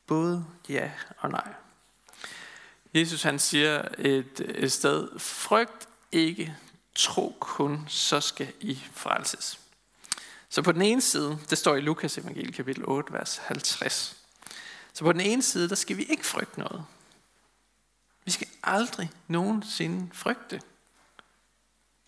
Både 0.09 0.47
ja 0.69 0.91
og 1.19 1.31
nej. 1.31 1.55
Jesus 2.95 3.23
han 3.23 3.39
siger 3.39 3.89
et, 3.99 4.41
et 4.55 4.73
sted, 4.73 5.19
frygt 5.19 5.89
ikke, 6.13 6.57
tro 6.95 7.37
kun, 7.41 7.85
så 7.89 8.21
skal 8.21 8.53
I 8.61 8.83
frelses. 8.93 9.61
Så 10.49 10.63
på 10.63 10.73
den 10.73 10.83
ene 10.83 11.01
side, 11.01 11.39
det 11.51 11.59
står 11.59 11.77
i 11.77 11.81
Lukas 11.81 12.19
evangelie 12.19 12.53
kapitel 12.53 12.85
8, 12.87 13.13
vers 13.13 13.37
50. 13.37 14.17
Så 14.93 15.05
på 15.05 15.13
den 15.13 15.21
ene 15.21 15.43
side, 15.43 15.69
der 15.69 15.75
skal 15.75 15.97
vi 15.97 16.03
ikke 16.03 16.27
frygte 16.27 16.59
noget. 16.59 16.85
Vi 18.25 18.31
skal 18.31 18.49
aldrig 18.63 19.11
nogensinde 19.27 20.09
frygte. 20.13 20.61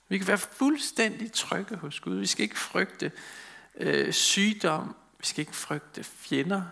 Vi 0.09 0.19
kan 0.19 0.27
være 0.27 0.39
fuldstændig 0.39 1.33
trygge 1.33 1.77
hos 1.77 2.01
Gud. 2.01 2.17
Vi 2.17 2.27
skal 2.27 2.43
ikke 2.43 2.59
frygte 2.59 3.13
øh, 3.75 4.13
sygdom. 4.13 4.97
Vi 5.19 5.27
skal 5.27 5.41
ikke 5.41 5.57
frygte 5.57 6.05
fjender. 6.05 6.63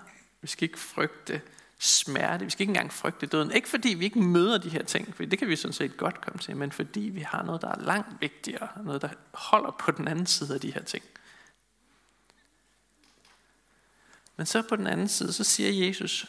Vi 0.40 0.48
skal 0.48 0.68
ikke 0.68 0.78
frygte 0.78 1.40
smerte. 1.78 2.44
Vi 2.44 2.50
skal 2.50 2.62
ikke 2.62 2.70
engang 2.70 2.92
frygte 2.92 3.26
døden. 3.26 3.52
Ikke 3.52 3.68
fordi 3.68 3.88
vi 3.88 4.04
ikke 4.04 4.18
møder 4.18 4.58
de 4.58 4.68
her 4.68 4.82
ting, 4.82 5.16
for 5.16 5.24
det 5.24 5.38
kan 5.38 5.48
vi 5.48 5.56
sådan 5.56 5.72
set 5.72 5.96
godt 5.96 6.20
komme 6.20 6.38
til, 6.38 6.56
men 6.56 6.72
fordi 6.72 7.00
vi 7.00 7.20
har 7.20 7.42
noget, 7.42 7.62
der 7.62 7.68
er 7.68 7.80
langt 7.80 8.20
vigtigere. 8.20 8.68
Noget, 8.84 9.02
der 9.02 9.08
holder 9.32 9.70
på 9.70 9.90
den 9.90 10.08
anden 10.08 10.26
side 10.26 10.54
af 10.54 10.60
de 10.60 10.72
her 10.72 10.82
ting. 10.82 11.04
Men 14.36 14.46
så 14.46 14.62
på 14.62 14.76
den 14.76 14.86
anden 14.86 15.08
side, 15.08 15.32
så 15.32 15.44
siger 15.44 15.86
Jesus 15.86 16.26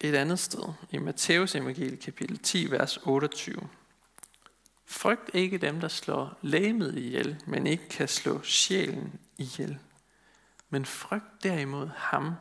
et 0.00 0.14
andet 0.14 0.38
sted, 0.38 0.72
i 0.90 0.98
Matteus 0.98 1.54
evangelie 1.54 1.96
kapitel 1.96 2.38
10, 2.38 2.70
vers 2.70 2.98
28. 3.02 3.68
Frygt 4.86 5.30
ikke 5.34 5.58
dem, 5.58 5.80
der 5.80 5.88
slår 5.88 6.38
lægemet 6.42 6.98
ihjel, 6.98 7.42
men 7.46 7.66
ikke 7.66 7.88
kan 7.88 8.08
slå 8.08 8.42
sjælen 8.42 9.20
ihjel. 9.38 9.78
Men 10.70 10.84
frygt 10.84 11.42
derimod 11.42 11.88
ham, 11.96 12.34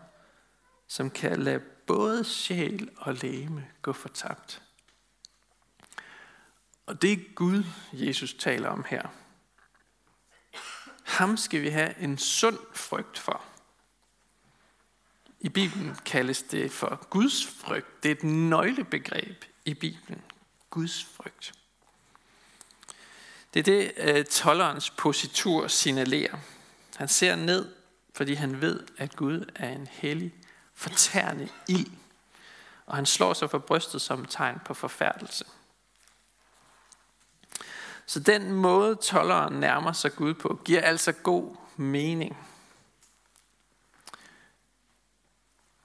som 0.93 1.10
kan 1.10 1.43
lade 1.43 1.60
både 1.88 2.23
sjæl 2.23 2.89
og 2.97 3.13
læme 3.13 3.67
gå 3.82 3.93
fortabt. 3.93 4.62
Og 6.86 7.01
det 7.01 7.12
er 7.12 7.34
Gud, 7.36 7.63
Jesus 7.93 8.34
taler 8.34 8.69
om 8.69 8.86
her. 8.89 9.08
Ham 11.03 11.38
skal 11.38 11.62
vi 11.62 11.69
have 11.69 11.99
en 11.99 12.17
sund 12.17 12.58
frygt 12.73 13.19
for. 13.19 13.43
I 15.39 15.49
Bibelen 15.49 15.95
kaldes 16.06 16.41
det 16.41 16.71
for 16.71 17.08
Guds 17.10 17.45
frygt. 17.45 18.03
Det 18.03 18.12
er 18.12 18.15
et 18.15 18.23
nøglebegreb 18.23 19.45
i 19.65 19.73
Bibelen. 19.73 20.21
Guds 20.69 21.03
frygt. 21.03 21.53
Det 23.53 23.60
er 23.60 23.63
det, 23.63 23.91
øh, 23.97 24.25
tollerens 24.25 24.89
positur 24.89 25.67
signalerer. 25.67 26.38
Han 26.95 27.08
ser 27.08 27.36
ned, 27.36 27.75
fordi 28.13 28.34
han 28.34 28.62
ved, 28.62 28.88
at 28.97 29.15
Gud 29.15 29.51
er 29.56 29.69
en 29.69 29.88
hellig, 29.88 30.34
fortærende 30.73 31.49
ild. 31.67 31.91
Og 32.86 32.95
han 32.95 33.05
slår 33.05 33.33
sig 33.33 33.49
for 33.49 33.57
brystet 33.57 34.01
som 34.01 34.25
tegn 34.25 34.59
på 34.65 34.73
forfærdelse. 34.73 35.45
Så 38.05 38.19
den 38.19 38.51
måde, 38.51 38.95
tolleren 38.95 39.53
nærmer 39.53 39.91
sig 39.91 40.15
Gud 40.15 40.33
på, 40.33 40.59
giver 40.65 40.81
altså 40.81 41.12
god 41.12 41.55
mening. 41.75 42.38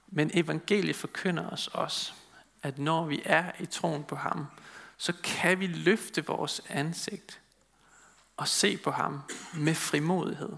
Men 0.07 0.31
evangeliet 0.33 0.95
forkynder 0.95 1.49
os 1.49 1.67
også, 1.67 2.13
at 2.63 2.77
når 2.77 3.05
vi 3.05 3.21
er 3.25 3.51
i 3.59 3.65
troen 3.65 4.03
på 4.03 4.15
ham, 4.15 4.47
så 4.97 5.13
kan 5.23 5.59
vi 5.59 5.67
løfte 5.67 6.25
vores 6.25 6.61
ansigt 6.69 7.41
og 8.37 8.47
se 8.47 8.77
på 8.77 8.91
ham 8.91 9.21
med 9.53 9.75
frimodighed. 9.75 10.53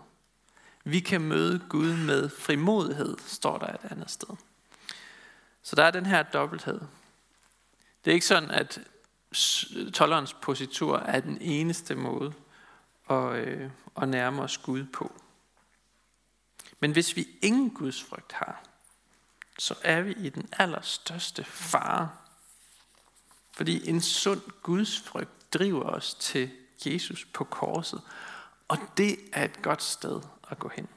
Vi 0.84 1.00
kan 1.00 1.22
møde 1.22 1.66
Gud 1.70 1.96
med 1.96 2.30
frimodighed, 2.30 3.18
står 3.26 3.58
der 3.58 3.68
et 3.68 3.92
andet 3.92 4.12
sted. 4.12 4.36
Så 5.62 5.76
der 5.76 5.84
er 5.84 5.92
den 5.92 6.06
her 6.06 6.24
dobbelthed. 6.24 6.82
Det 8.06 8.12
er 8.12 8.16
ikke 8.16 8.26
sådan, 8.26 8.52
at 8.52 8.80
tollerens 9.94 10.34
positur 10.34 10.98
er 10.98 11.20
den 11.20 11.38
eneste 11.42 11.96
måde 11.96 12.34
at, 13.10 13.36
øh, 13.36 13.70
at 14.02 14.10
nærme 14.10 14.42
os 14.42 14.58
Gud 14.58 14.84
på. 14.84 15.22
Men 16.80 16.92
hvis 16.92 17.16
vi 17.16 17.28
ingen 17.42 17.70
Guds 17.70 18.04
frygt 18.04 18.32
har, 18.32 18.64
så 19.60 19.76
er 19.84 20.02
vi 20.02 20.14
i 20.14 20.30
den 20.30 20.50
allerstørste 20.52 21.44
fare. 21.44 22.10
Fordi 23.54 23.90
en 23.90 24.02
sund 24.02 24.42
Guds 24.64 25.00
frygt 25.00 25.54
driver 25.54 25.84
os 25.84 26.14
til 26.14 26.52
Jesus 26.86 27.26
på 27.26 27.44
korset. 27.44 28.02
Og 28.68 28.78
det 28.98 29.20
er 29.34 29.46
et 29.46 29.62
godt 29.62 29.84
sted 29.84 30.22
at 30.52 30.60
gå 30.60 30.72
hen. 30.76 30.88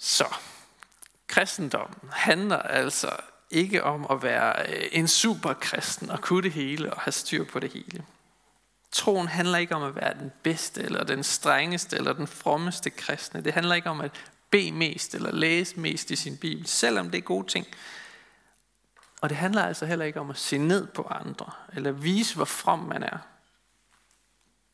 Så, 0.00 0.34
kristendommen 1.26 2.10
handler 2.12 2.58
altså 2.58 3.16
ikke 3.50 3.84
om 3.84 4.06
at 4.10 4.22
være 4.22 4.68
øh, 4.68 4.88
en 4.92 5.08
superkristen 5.08 6.10
og 6.10 6.20
kunne 6.20 6.42
det 6.42 6.52
hele 6.52 6.92
og 6.92 7.00
have 7.00 7.12
styr 7.12 7.44
på 7.44 7.58
det 7.58 7.72
hele. 7.72 8.04
Troen 8.92 9.28
handler 9.28 9.58
ikke 9.58 9.74
om 9.74 9.82
at 9.82 9.96
være 9.96 10.14
den 10.14 10.32
bedste, 10.42 10.82
eller 10.82 11.04
den 11.04 11.24
strengeste, 11.24 11.96
eller 11.96 12.12
den 12.12 12.26
frommeste 12.26 12.90
kristne. 12.90 13.44
Det 13.44 13.52
handler 13.52 13.74
ikke 13.74 13.90
om 13.90 14.00
at 14.00 14.10
bede 14.50 14.72
mest, 14.72 15.14
eller 15.14 15.32
læse 15.32 15.80
mest 15.80 16.10
i 16.10 16.16
sin 16.16 16.36
bibel, 16.36 16.66
selvom 16.66 17.10
det 17.10 17.18
er 17.18 17.22
gode 17.22 17.46
ting. 17.46 17.66
Og 19.20 19.28
det 19.28 19.36
handler 19.36 19.62
altså 19.62 19.86
heller 19.86 20.04
ikke 20.04 20.20
om 20.20 20.30
at 20.30 20.38
se 20.38 20.58
ned 20.58 20.86
på 20.86 21.02
andre, 21.10 21.50
eller 21.72 21.92
vise, 21.92 22.36
hvor 22.36 22.44
from 22.44 22.78
man 22.78 23.02
er. 23.02 23.18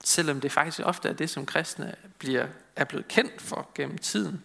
Selvom 0.04 0.40
det 0.40 0.52
faktisk 0.52 0.86
ofte 0.86 1.08
er 1.08 1.12
det, 1.12 1.30
som 1.30 1.46
kristne 1.46 1.94
bliver, 2.18 2.48
er 2.76 2.84
blevet 2.84 3.08
kendt 3.08 3.42
for 3.42 3.70
gennem 3.74 3.98
tiden. 3.98 4.44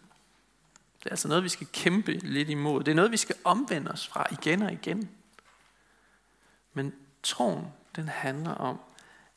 Det 1.00 1.06
er 1.06 1.10
altså 1.10 1.28
noget, 1.28 1.44
vi 1.44 1.50
skal 1.50 1.68
kæmpe 1.74 2.12
lidt 2.12 2.50
imod. 2.50 2.84
Det 2.84 2.92
er 2.92 2.96
noget, 2.96 3.12
vi 3.12 3.18
skal 3.18 3.36
omvende 3.44 3.92
os 3.92 4.08
fra 4.08 4.28
igen 4.32 4.62
og 4.62 4.72
igen. 4.72 5.10
Men 6.74 6.94
troen, 7.24 7.68
den 7.96 8.08
handler 8.08 8.52
om, 8.52 8.80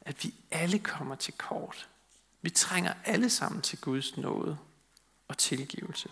at 0.00 0.24
vi 0.24 0.34
alle 0.50 0.78
kommer 0.78 1.14
til 1.14 1.34
kort. 1.34 1.88
Vi 2.42 2.50
trænger 2.50 2.92
alle 3.04 3.30
sammen 3.30 3.62
til 3.62 3.80
Guds 3.80 4.16
nåde 4.16 4.58
og 5.28 5.38
tilgivelse. 5.38 6.08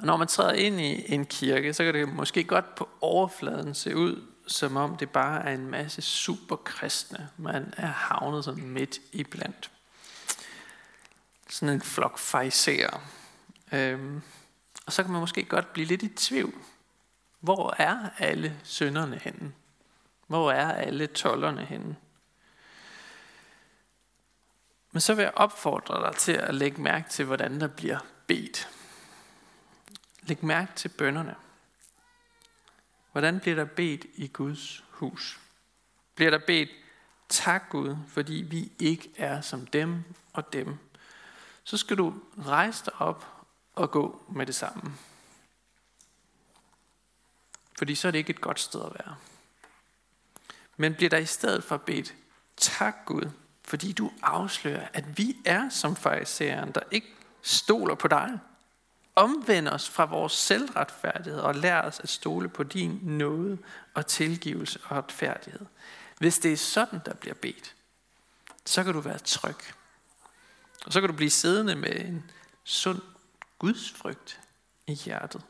Og 0.00 0.06
når 0.06 0.16
man 0.16 0.28
træder 0.28 0.52
ind 0.52 0.80
i 0.80 1.14
en 1.14 1.26
kirke, 1.26 1.74
så 1.74 1.84
kan 1.84 1.94
det 1.94 2.08
måske 2.08 2.44
godt 2.44 2.74
på 2.74 2.88
overfladen 3.00 3.74
se 3.74 3.96
ud, 3.96 4.26
som 4.46 4.76
om 4.76 4.96
det 4.96 5.10
bare 5.10 5.44
er 5.44 5.54
en 5.54 5.70
masse 5.70 6.02
superkristne, 6.02 7.28
man 7.36 7.74
er 7.76 7.86
havnet 7.86 8.44
sådan 8.44 8.68
midt 8.68 8.98
i 9.12 9.24
blandt. 9.24 9.70
Sådan 11.48 11.74
en 11.74 11.80
flok 11.80 12.18
fejserer. 12.18 13.00
Øhm, 13.72 14.22
og 14.86 14.92
så 14.92 15.02
kan 15.02 15.12
man 15.12 15.20
måske 15.20 15.44
godt 15.44 15.72
blive 15.72 15.86
lidt 15.86 16.02
i 16.02 16.08
tvivl. 16.08 16.54
Hvor 17.40 17.74
er 17.78 18.08
alle 18.18 18.60
sønderne 18.64 19.20
henne? 19.22 19.52
Hvor 20.26 20.52
er 20.52 20.72
alle 20.72 21.06
tollerne 21.06 21.64
henne? 21.64 21.96
Men 24.92 25.00
så 25.00 25.14
vil 25.14 25.22
jeg 25.22 25.32
opfordre 25.36 26.06
dig 26.06 26.16
til 26.16 26.32
at 26.32 26.54
lægge 26.54 26.82
mærke 26.82 27.10
til, 27.10 27.24
hvordan 27.24 27.60
der 27.60 27.68
bliver 27.68 27.98
bedt. 28.26 28.68
Læg 30.22 30.44
mærke 30.44 30.72
til 30.76 30.88
bønderne. 30.88 31.34
Hvordan 33.12 33.40
bliver 33.40 33.56
der 33.56 33.64
bedt 33.64 34.06
i 34.14 34.26
Guds 34.26 34.84
hus? 34.90 35.40
Bliver 36.14 36.30
der 36.30 36.40
bedt, 36.46 36.70
tak 37.28 37.68
Gud, 37.68 37.96
fordi 38.08 38.34
vi 38.34 38.72
ikke 38.78 39.10
er 39.16 39.40
som 39.40 39.66
dem 39.66 40.04
og 40.32 40.52
dem. 40.52 40.78
Så 41.64 41.76
skal 41.76 41.98
du 41.98 42.14
rejse 42.38 42.84
dig 42.84 42.94
op 42.94 43.46
og 43.74 43.90
gå 43.90 44.22
med 44.32 44.46
det 44.46 44.54
samme. 44.54 44.92
Fordi 47.78 47.94
så 47.94 48.08
er 48.08 48.12
det 48.12 48.18
ikke 48.18 48.30
et 48.30 48.40
godt 48.40 48.60
sted 48.60 48.80
at 48.84 48.92
være. 48.94 49.16
Men 50.76 50.94
bliver 50.94 51.10
der 51.10 51.18
i 51.18 51.26
stedet 51.26 51.64
for 51.64 51.76
bedt, 51.76 52.14
tak 52.56 52.96
Gud, 53.04 53.30
fordi 53.64 53.92
du 53.92 54.12
afslører, 54.22 54.88
at 54.92 55.18
vi 55.18 55.36
er 55.44 55.68
som 55.68 55.96
fariseren, 55.96 56.72
der 56.72 56.80
ikke 56.90 57.14
stoler 57.42 57.94
på 57.94 58.08
dig. 58.08 58.38
Omvend 59.14 59.68
os 59.68 59.90
fra 59.90 60.04
vores 60.04 60.32
selvretfærdighed 60.32 61.40
og 61.40 61.54
lær 61.54 61.82
os 61.82 62.00
at 62.00 62.08
stole 62.08 62.48
på 62.48 62.62
din 62.62 63.00
nåde 63.02 63.58
og 63.94 64.06
tilgivelse 64.06 64.80
og 64.84 64.96
retfærdighed. 64.96 65.66
Hvis 66.18 66.38
det 66.38 66.52
er 66.52 66.56
sådan, 66.56 67.00
der 67.06 67.14
bliver 67.14 67.34
bedt, 67.34 67.76
så 68.66 68.84
kan 68.84 68.92
du 68.94 69.00
være 69.00 69.18
tryg. 69.18 69.56
Og 70.86 70.92
så 70.92 71.00
kan 71.00 71.10
du 71.10 71.16
blive 71.16 71.30
siddende 71.30 71.76
med 71.76 72.00
en 72.00 72.30
sund 72.64 73.02
gudsfrygt 73.58 74.40
i 74.86 74.94
hjertet. 74.94 75.42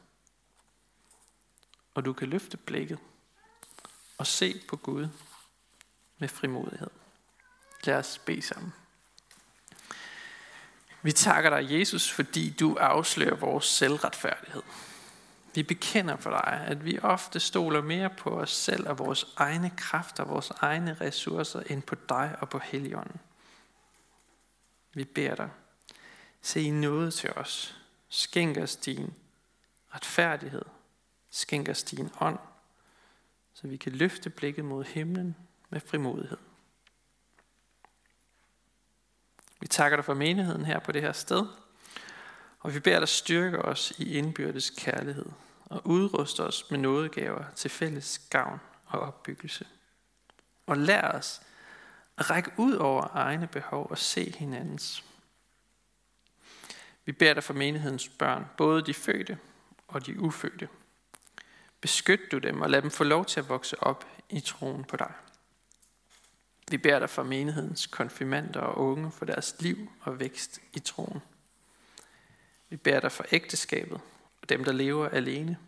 Og 1.95 2.05
du 2.05 2.13
kan 2.13 2.29
løfte 2.29 2.57
blikket 2.57 2.99
og 4.19 4.27
se 4.27 4.63
på 4.69 4.77
Gud 4.77 5.09
med 6.19 6.29
frimodighed. 6.29 6.91
Lad 7.85 7.97
os 7.97 8.19
bede 8.19 8.43
sammen. 8.43 8.73
Vi 11.03 11.13
takker 11.13 11.51
dig, 11.51 11.79
Jesus, 11.79 12.13
fordi 12.13 12.51
du 12.51 12.77
afslører 12.81 13.35
vores 13.35 13.65
selvretfærdighed. 13.65 14.63
Vi 15.55 15.63
bekender 15.63 16.17
for 16.17 16.31
dig, 16.31 16.65
at 16.67 16.85
vi 16.85 16.99
ofte 16.99 17.41
stoler 17.41 17.83
mere 17.83 18.11
på 18.11 18.31
os 18.31 18.51
selv 18.51 18.89
og 18.89 18.99
vores 18.99 19.27
egne 19.37 19.71
kræfter, 19.77 20.25
vores 20.25 20.51
egne 20.51 20.97
ressourcer, 21.01 21.61
end 21.61 21.83
på 21.83 21.95
dig 22.09 22.37
og 22.41 22.49
på 22.49 22.59
Helligånden. 22.59 23.21
Vi 24.95 25.05
beder 25.05 25.35
dig, 25.35 25.51
se 26.43 26.61
i 26.61 26.71
noget 26.71 27.15
til 27.15 27.33
os. 27.33 27.77
Skænk 28.09 28.57
os 28.57 28.77
din 28.77 29.15
retfærdighed. 29.95 30.65
Skænk 31.31 31.69
os 31.69 31.83
din 31.83 32.11
ånd, 32.21 32.39
så 33.55 33.69
vi 33.69 33.77
kan 33.77 33.93
løfte 33.93 34.31
blikket 34.31 34.65
mod 34.65 34.85
himlen 34.85 35.37
med 35.71 35.81
frimodighed. 35.81 36.50
Vi 39.61 39.67
takker 39.67 39.97
dig 39.97 40.05
for 40.05 40.15
menigheden 40.15 40.65
her 40.65 40.79
på 40.79 40.93
det 40.93 41.03
her 41.03 41.13
sted, 41.13 41.47
og 42.61 42.75
vi 42.75 42.81
beder 42.81 42.99
dig 42.99 43.09
styrke 43.09 43.59
os 43.59 43.93
i 43.99 44.15
indbyrdes 44.15 44.71
kærlighed 44.71 45.27
og 45.65 45.87
udruste 45.87 46.41
os 46.41 46.71
med 46.71 46.79
nådegaver 46.79 47.45
til 47.55 47.71
fælles 47.71 48.19
gavn 48.19 48.61
og 48.87 49.01
opbyggelse. 49.01 49.67
Og 50.67 50.77
lær 50.77 51.11
os 51.13 51.43
at 52.17 52.31
række 52.31 52.51
ud 52.57 52.75
over 52.75 53.09
egne 53.15 53.47
behov 53.47 53.87
og 53.91 53.99
se 53.99 54.35
hinandens. 54.39 55.05
Vi 57.05 57.13
beder 57.13 57.35
dig 57.35 57.45
for 57.45 57.55
menighedens 57.55 58.09
børn, 58.09 58.47
både 58.57 58.83
de 58.83 58.95
fødte 58.95 59.39
og 59.89 60.07
de 60.07 60.21
ufødte. 60.21 60.69
Beskyt 61.81 62.21
du 62.33 62.39
dem 62.39 62.61
og 62.61 62.71
lad 62.71 62.83
dem 62.83 62.91
få 62.91 63.05
lov 63.05 63.25
til 63.25 63.41
at 63.41 63.49
vokse 63.49 63.83
op 63.83 64.07
i 64.31 64.41
troen 64.41 64.85
på 64.85 64.97
dig. 64.97 65.13
Vi 66.71 66.77
beder 66.77 66.99
dig 66.99 67.11
for 67.11 67.23
menighedens 67.23 67.87
konfirmander 67.87 68.61
og 68.61 68.79
unge 68.79 69.11
for 69.11 69.25
deres 69.25 69.57
liv 69.61 69.93
og 70.01 70.21
vækst 70.21 70.61
i 70.73 70.79
troen. 70.79 71.23
Vi 72.69 72.77
beder 72.77 73.01
dig 73.01 73.13
for 73.13 73.25
ægteskabet 73.33 74.01
og 74.43 74.49
dem, 74.49 74.65
der 74.65 74.73
lever 74.73 75.09
alene. 75.09 75.59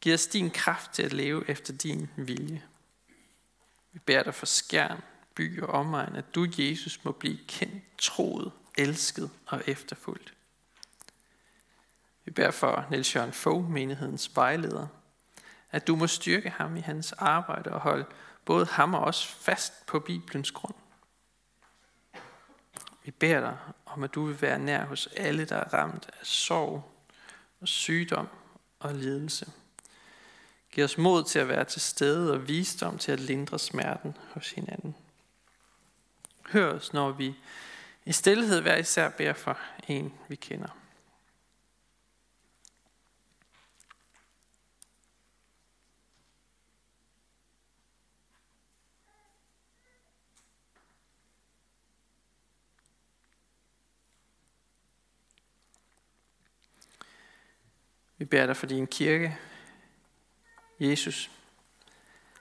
Giv 0.00 0.14
os 0.14 0.26
din 0.26 0.50
kraft 0.50 0.90
til 0.90 1.02
at 1.02 1.12
leve 1.12 1.50
efter 1.50 1.72
din 1.72 2.08
vilje. 2.16 2.62
Vi 3.92 3.98
beder 3.98 4.22
dig 4.22 4.34
for 4.34 4.46
skærn, 4.46 5.00
by 5.34 5.62
og 5.62 5.68
omegn, 5.68 6.16
at 6.16 6.34
du, 6.34 6.46
Jesus, 6.58 7.04
må 7.04 7.12
blive 7.12 7.38
kendt, 7.48 7.84
troet, 7.98 8.52
elsket 8.78 9.30
og 9.46 9.62
efterfulgt. 9.66 10.34
Vi 12.24 12.30
beder 12.30 12.50
for 12.50 12.86
Niels 12.90 13.16
Jørgen 13.16 13.32
Fogh, 13.32 13.70
menighedens 13.70 14.36
vejleder, 14.36 14.86
at 15.70 15.86
du 15.86 15.96
må 15.96 16.06
styrke 16.06 16.50
ham 16.50 16.76
i 16.76 16.80
hans 16.80 17.12
arbejde 17.12 17.70
og 17.70 17.80
holde 17.80 18.04
både 18.48 18.66
ham 18.66 18.94
og 18.94 19.00
os 19.00 19.26
fast 19.26 19.86
på 19.86 20.00
Bibelens 20.00 20.50
grund. 20.50 20.74
Vi 23.04 23.10
beder 23.10 23.40
dig 23.40 23.56
om, 23.86 24.04
at 24.04 24.14
du 24.14 24.24
vil 24.24 24.42
være 24.42 24.58
nær 24.58 24.84
hos 24.84 25.06
alle, 25.16 25.44
der 25.44 25.56
er 25.56 25.74
ramt 25.74 26.10
af 26.20 26.26
sorg 26.26 26.92
og 27.60 27.68
sygdom 27.68 28.28
og 28.78 28.94
lidelse. 28.94 29.52
Giv 30.70 30.84
os 30.84 30.98
mod 30.98 31.24
til 31.24 31.38
at 31.38 31.48
være 31.48 31.64
til 31.64 31.80
stede 31.80 32.32
og 32.32 32.48
visdom 32.48 32.98
til 32.98 33.12
at 33.12 33.20
lindre 33.20 33.58
smerten 33.58 34.16
hos 34.34 34.50
hinanden. 34.50 34.96
Hør 36.52 36.72
os, 36.72 36.92
når 36.92 37.10
vi 37.10 37.34
i 38.04 38.12
stillhed 38.12 38.60
hver 38.60 38.76
især 38.76 39.08
beder 39.08 39.32
for 39.32 39.58
en, 39.88 40.14
vi 40.28 40.36
kender. 40.36 40.68
Vi 58.18 58.24
beder 58.24 58.46
dig 58.46 58.56
for 58.56 58.66
din 58.66 58.86
kirke, 58.86 59.38
Jesus. 60.80 61.30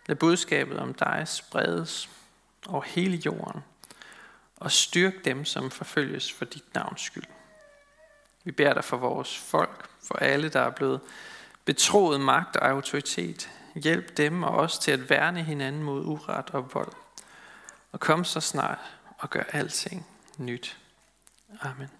Lad 0.05 0.15
budskabet 0.15 0.79
om 0.79 0.93
dig 0.93 1.27
spredes 1.27 2.09
over 2.67 2.81
hele 2.81 3.17
jorden, 3.25 3.63
og 4.55 4.71
styrk 4.71 5.25
dem, 5.25 5.45
som 5.45 5.71
forfølges 5.71 6.33
for 6.33 6.45
dit 6.45 6.75
navns 6.75 7.01
skyld. 7.01 7.23
Vi 8.43 8.51
beder 8.51 8.73
dig 8.73 8.83
for 8.83 8.97
vores 8.97 9.37
folk, 9.37 9.89
for 10.07 10.15
alle, 10.15 10.49
der 10.49 10.59
er 10.59 10.69
blevet 10.69 11.01
betroet 11.65 12.21
magt 12.21 12.55
og 12.55 12.69
autoritet. 12.69 13.49
Hjælp 13.75 14.17
dem 14.17 14.43
og 14.43 14.55
os 14.55 14.79
til 14.79 14.91
at 14.91 15.09
værne 15.09 15.43
hinanden 15.43 15.83
mod 15.83 16.05
uret 16.05 16.49
og 16.49 16.73
vold. 16.73 16.93
Og 17.91 17.99
kom 17.99 18.23
så 18.23 18.39
snart 18.39 18.79
og 19.17 19.29
gør 19.29 19.43
alting 19.53 20.07
nyt. 20.37 20.77
Amen. 21.61 21.96